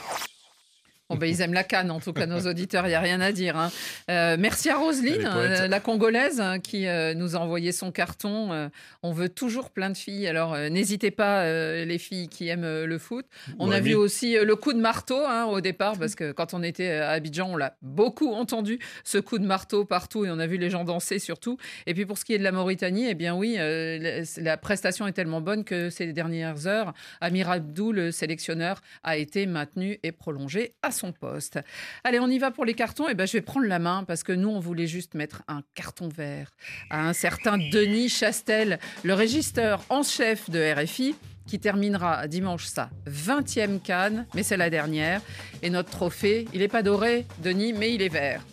[1.09, 3.19] Bon, ben, ils aiment la canne, en tout cas, nos auditeurs, il n'y a rien
[3.19, 3.57] à dire.
[3.57, 3.71] hein.
[4.11, 8.69] Euh, merci à Roselyne, euh, la Congolaise, hein, qui euh, nous a envoyé son carton.
[9.01, 11.45] On veut toujours plein de filles, alors n'hésitez pas,
[11.83, 13.25] les filles qui aiment le foot.
[13.57, 16.61] On a vu aussi le coup de marteau hein, au départ, parce que quand on
[16.61, 20.45] était à Abidjan, on l'a beaucoup entendu, ce coup de marteau partout, et on a
[20.45, 21.57] vu les gens danser surtout.
[21.87, 25.07] Et puis pour ce qui est de la Mauritanie, eh bien oui, la, la prestation
[25.07, 30.11] est tellement bonne que ces dernières heures, Amir Abdou, le sélectionneur, a été maintenu et
[30.11, 31.59] prolongé à son poste.
[32.03, 33.07] Allez, on y va pour les cartons.
[33.09, 35.61] Et ben, je vais prendre la main parce que nous, on voulait juste mettre un
[35.73, 36.51] carton vert
[36.89, 41.15] à un certain Denis Chastel, le régisseur en chef de RFI
[41.47, 45.21] qui terminera dimanche sa 20e canne, mais c'est la dernière.
[45.63, 48.43] Et notre trophée, il n'est pas doré, Denis, mais il est vert.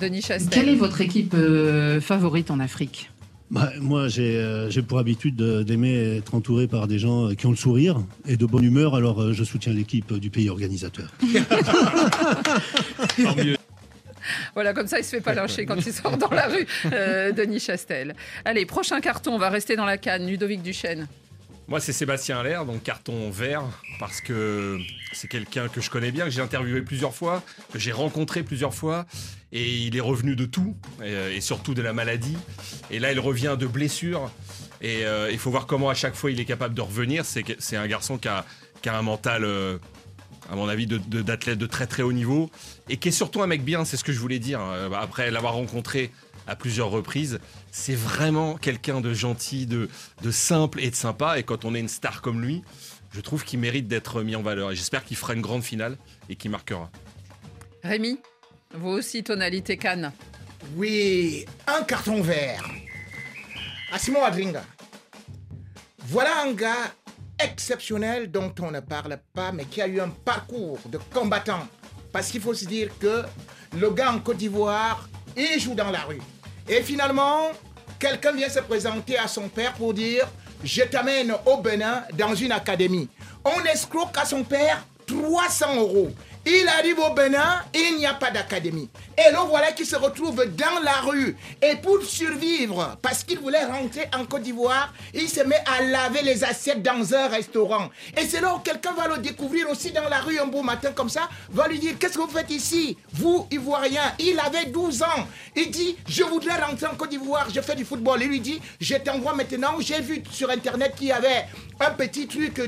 [0.00, 0.50] Denis Chastel.
[0.50, 3.10] Quelle est votre équipe euh, favorite en Afrique?
[3.50, 7.34] Bah, moi, j'ai euh, j'ai pour habitude de- d'aimer être entouré par des gens euh,
[7.34, 10.50] qui ont le sourire et de bonne humeur, alors euh, je soutiens l'équipe du pays
[10.50, 11.12] organisateur.
[14.54, 17.30] Voilà, comme ça, il se fait pas lyncher quand il sort dans la rue, euh,
[17.30, 18.16] Denis Chastel.
[18.44, 20.26] Allez, prochain carton, on va rester dans la canne.
[20.26, 21.06] Ludovic Duchesne.
[21.68, 23.64] Moi, c'est Sébastien Allaire, donc carton vert,
[23.98, 24.78] parce que
[25.12, 27.42] c'est quelqu'un que je connais bien, que j'ai interviewé plusieurs fois,
[27.72, 29.04] que j'ai rencontré plusieurs fois,
[29.50, 32.36] et il est revenu de tout, et, euh, surtout de la maladie.
[32.92, 34.30] Et là, il revient de blessure,
[34.80, 37.24] et euh, il faut voir comment à chaque fois il est capable de revenir.
[37.24, 38.44] C'est un garçon qui a,
[38.86, 39.78] un mental, euh,
[40.48, 42.48] à mon avis, de- de- d'athlète de, très très haut niveau,
[42.88, 44.60] et qui est surtout un mec bien, c'est ce que je voulais dire,
[44.96, 46.12] après l'avoir rencontré
[46.46, 47.40] à plusieurs reprises.
[47.70, 49.88] C'est vraiment quelqu'un de gentil, de,
[50.22, 51.38] de simple et de sympa.
[51.38, 52.62] Et quand on est une star comme lui,
[53.12, 54.72] je trouve qu'il mérite d'être mis en valeur.
[54.72, 55.96] Et j'espère qu'il fera une grande finale
[56.28, 56.90] et qu'il marquera.
[57.82, 58.18] Rémi,
[58.74, 60.12] vous aussi, tonalité canne.
[60.76, 62.64] Oui, un carton vert.
[63.92, 64.64] Asimo Adringa.
[66.08, 66.92] Voilà un gars
[67.38, 71.66] exceptionnel dont on ne parle pas, mais qui a eu un parcours de combattant.
[72.12, 73.22] Parce qu'il faut se dire que
[73.78, 76.20] le gars en Côte d'Ivoire, il joue dans la rue.
[76.68, 77.50] Et finalement,
[77.98, 80.28] quelqu'un vient se présenter à son père pour dire
[80.64, 83.08] Je t'amène au Bénin dans une académie.
[83.44, 86.10] On escroque à son père 300 euros.
[86.48, 88.88] Il arrive au Bénin, il n'y a pas d'académie.
[89.18, 91.36] Et le voilà qui se retrouve dans la rue.
[91.60, 96.22] Et pour survivre, parce qu'il voulait rentrer en Côte d'Ivoire, il se met à laver
[96.22, 97.90] les assiettes dans un restaurant.
[98.16, 100.92] Et c'est là où quelqu'un va le découvrir aussi dans la rue un beau matin
[100.92, 105.02] comme ça, va lui dire Qu'est-ce que vous faites ici Vous, Ivoirien, il avait 12
[105.02, 105.26] ans.
[105.56, 108.22] Il dit Je voudrais rentrer en Côte d'Ivoire, je fais du football.
[108.22, 109.80] Il lui dit Je t'envoie maintenant.
[109.80, 111.46] J'ai vu sur Internet qu'il y avait
[111.80, 112.60] un petit truc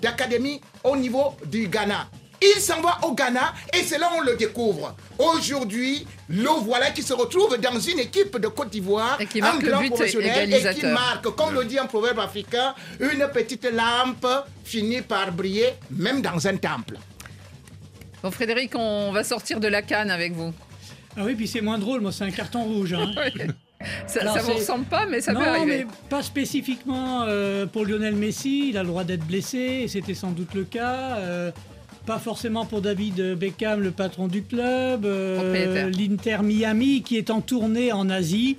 [0.00, 2.08] d'académie au niveau du Ghana.
[2.42, 4.96] Il s'en va au Ghana et c'est là on le découvre.
[5.18, 10.52] Aujourd'hui, le voilà qui se retrouve dans une équipe de Côte d'Ivoire, un grand professionnel
[10.52, 14.26] et qui marque, comme le dit un proverbe africain, une petite lampe
[14.64, 16.96] finit par briller même dans un temple.
[18.22, 20.52] Bon, Frédéric, on va sortir de la canne avec vous.
[21.16, 22.92] Ah oui, puis c'est moins drôle, moi c'est un carton rouge.
[22.94, 23.10] hein.
[24.06, 25.84] Ça, ça vous ressemble pas, mais ça non, peut arriver.
[25.84, 30.14] mais pas spécifiquement euh, pour Lionel Messi, il a le droit d'être blessé, et c'était
[30.14, 31.16] sans doute le cas.
[31.16, 31.50] euh,
[32.06, 35.04] pas forcément pour David Beckham, le patron du club.
[35.04, 35.90] euh.
[35.90, 38.56] L'Inter Miami qui est en tournée en Asie.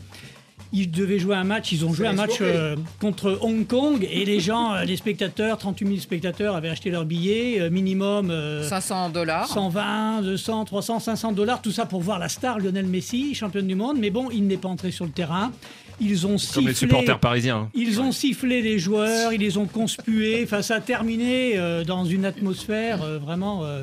[0.75, 4.25] Ils devaient jouer un match, ils ont joué un match euh, contre Hong Kong et
[4.25, 8.67] les gens, euh, les spectateurs, 38 000 spectateurs avaient acheté leur billet, euh, minimum euh,
[8.67, 9.47] 500 dollars.
[9.47, 13.75] 120, 200, 300, 500 dollars, tout ça pour voir la star Lionel Messi, championne du
[13.75, 13.97] monde.
[13.99, 15.51] Mais bon, il n'est pas entré sur le terrain.
[15.99, 16.55] Ils ont sifflé.
[16.55, 17.57] Comme les supporters parisiens.
[17.57, 17.69] hein.
[17.73, 20.41] Ils ont sifflé les joueurs, ils les ont conspués.
[20.43, 23.81] Enfin, ça a terminé euh, dans une atmosphère euh, vraiment euh,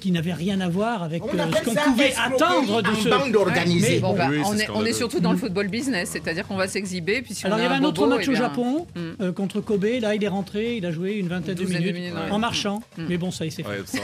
[0.00, 3.08] qui n'avait rien à voir avec On euh, ce qu'on pouvait attendre de ce.
[3.08, 3.94] bande organisée.
[3.94, 4.92] Mais Bon, bon, bah, Oui, on, est, on est scandaleux.
[4.94, 7.22] surtout dans le football business, c'est-à-dire qu'on va s'exhiber.
[7.22, 8.40] Puis si Alors on il y a avait un autre bobo, match eh au bien,
[8.40, 9.00] Japon Mm.
[9.22, 9.84] euh, contre Kobe.
[10.00, 12.30] Là, il est rentré, il a joué une vingtaine de minutes, minutes, ouais.
[12.30, 12.82] en marchant.
[12.98, 13.02] Mm.
[13.08, 13.68] Mais bon, ça, il s'est fait.
[13.68, 13.98] Ouais, ça.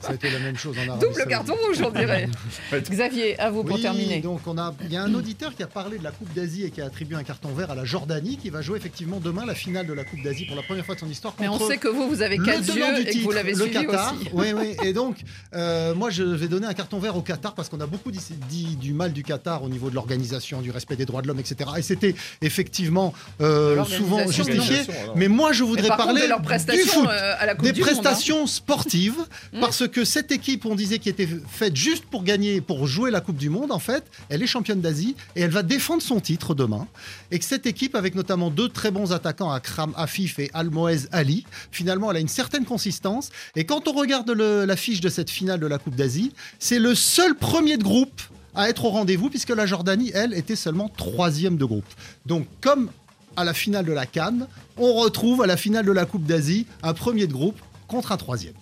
[0.00, 2.28] Ça a été la même chose en Arabie Double carton rouge, on dirait.
[2.90, 4.20] Xavier, à vous pour Oui, terminer.
[4.20, 6.64] donc on a, il y a un auditeur qui a parlé de la Coupe d'Asie
[6.64, 9.44] et qui a attribué un carton vert à la Jordanie, qui va jouer effectivement demain
[9.46, 11.34] la finale de la Coupe d'Asie pour la première fois de son histoire.
[11.40, 14.28] Mais on sait que vous, vous avez quatre yeux et que vous l'avez suivi aussi.
[14.32, 14.76] Oui, oui.
[14.84, 15.05] Et donc,
[15.54, 18.20] euh, moi, je vais donner un carton vert au Qatar parce qu'on a beaucoup dit,
[18.48, 21.40] dit du mal du Qatar au niveau de l'organisation, du respect des droits de l'homme,
[21.40, 21.70] etc.
[21.76, 24.82] Et c'était effectivement euh, souvent justifié.
[25.14, 27.80] Mais moi, je voudrais contre, parler de du foot, euh, à la Coupe des du
[27.80, 27.92] Monde, hein.
[28.00, 29.14] prestations sportives,
[29.52, 29.60] Mm.
[29.60, 33.20] parce que cette équipe, on disait, qui était faite juste pour gagner, pour jouer la
[33.20, 36.54] Coupe du Monde, en fait, elle est championne d'Asie et elle va défendre son titre
[36.54, 36.86] demain.
[37.30, 41.44] Et que cette équipe, avec notamment deux très bons attaquants, Akram Afif et Almoez Ali,
[41.70, 43.30] finalement, elle a une certaine consistance.
[43.54, 44.64] Et quand on regarde le-
[44.96, 48.20] l'affiche de cette finale de la Coupe d'Asie, c'est le seul premier de groupe
[48.54, 51.84] à être au rendez-vous, puisque la Jordanie, elle, était seulement troisième de groupe.
[52.24, 52.90] Donc, comme
[53.36, 54.46] à la finale de la Cannes,
[54.78, 58.16] on retrouve à la finale de la Coupe d'Asie un premier de groupe contre un
[58.16, 58.54] troisième.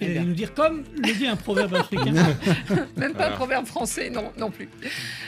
[0.00, 2.12] Allait nous dire comme le dit un proverbe africain.
[2.96, 4.68] Même pas un proverbe français, non, non plus.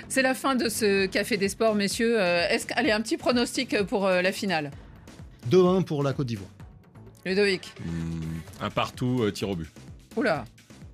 [0.08, 2.20] C'est la fin de ce Café des Sports, messieurs.
[2.20, 4.72] Euh, Est-ce que- allez, un petit pronostic pour euh, la finale
[5.48, 6.50] 2-1 pour la Côte d'Ivoire.
[7.24, 7.72] Ludovic
[8.60, 9.70] Un partout, euh, tir au but.
[10.16, 10.44] Oula.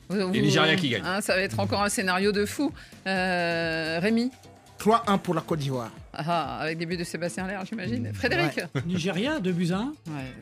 [0.08, 1.02] Vous- vous- Nigeria qui gagne.
[1.04, 2.72] hein, ça va être encore un scénario de fou.
[3.06, 4.30] Euh, Rémi
[4.78, 5.90] 3-1 pour la Côte d'Ivoire.
[6.14, 8.12] Ah, ah, avec des buts de Sébastien Allaire, j'imagine.
[8.14, 9.84] Frédéric Nigeria, 2 buts à 1.
[9.86, 9.92] Ouais,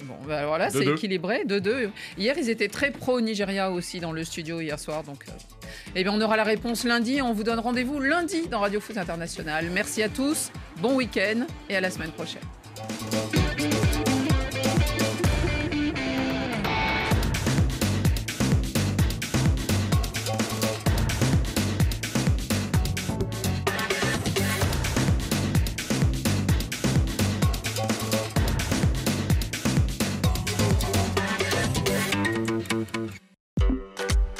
[0.04, 0.92] bon, bah alors là, c'est 2-2.
[0.94, 1.90] équilibré, 2-2.
[2.18, 5.02] Hier, ils étaient très pro-Nigeria aussi dans le studio hier soir.
[5.04, 5.32] Donc, euh,
[5.94, 7.20] eh bien, on aura la réponse lundi.
[7.22, 9.66] On vous donne rendez-vous lundi dans Radio Foot International.
[9.72, 10.50] Merci à tous,
[10.80, 12.42] bon week-end et à la semaine prochaine.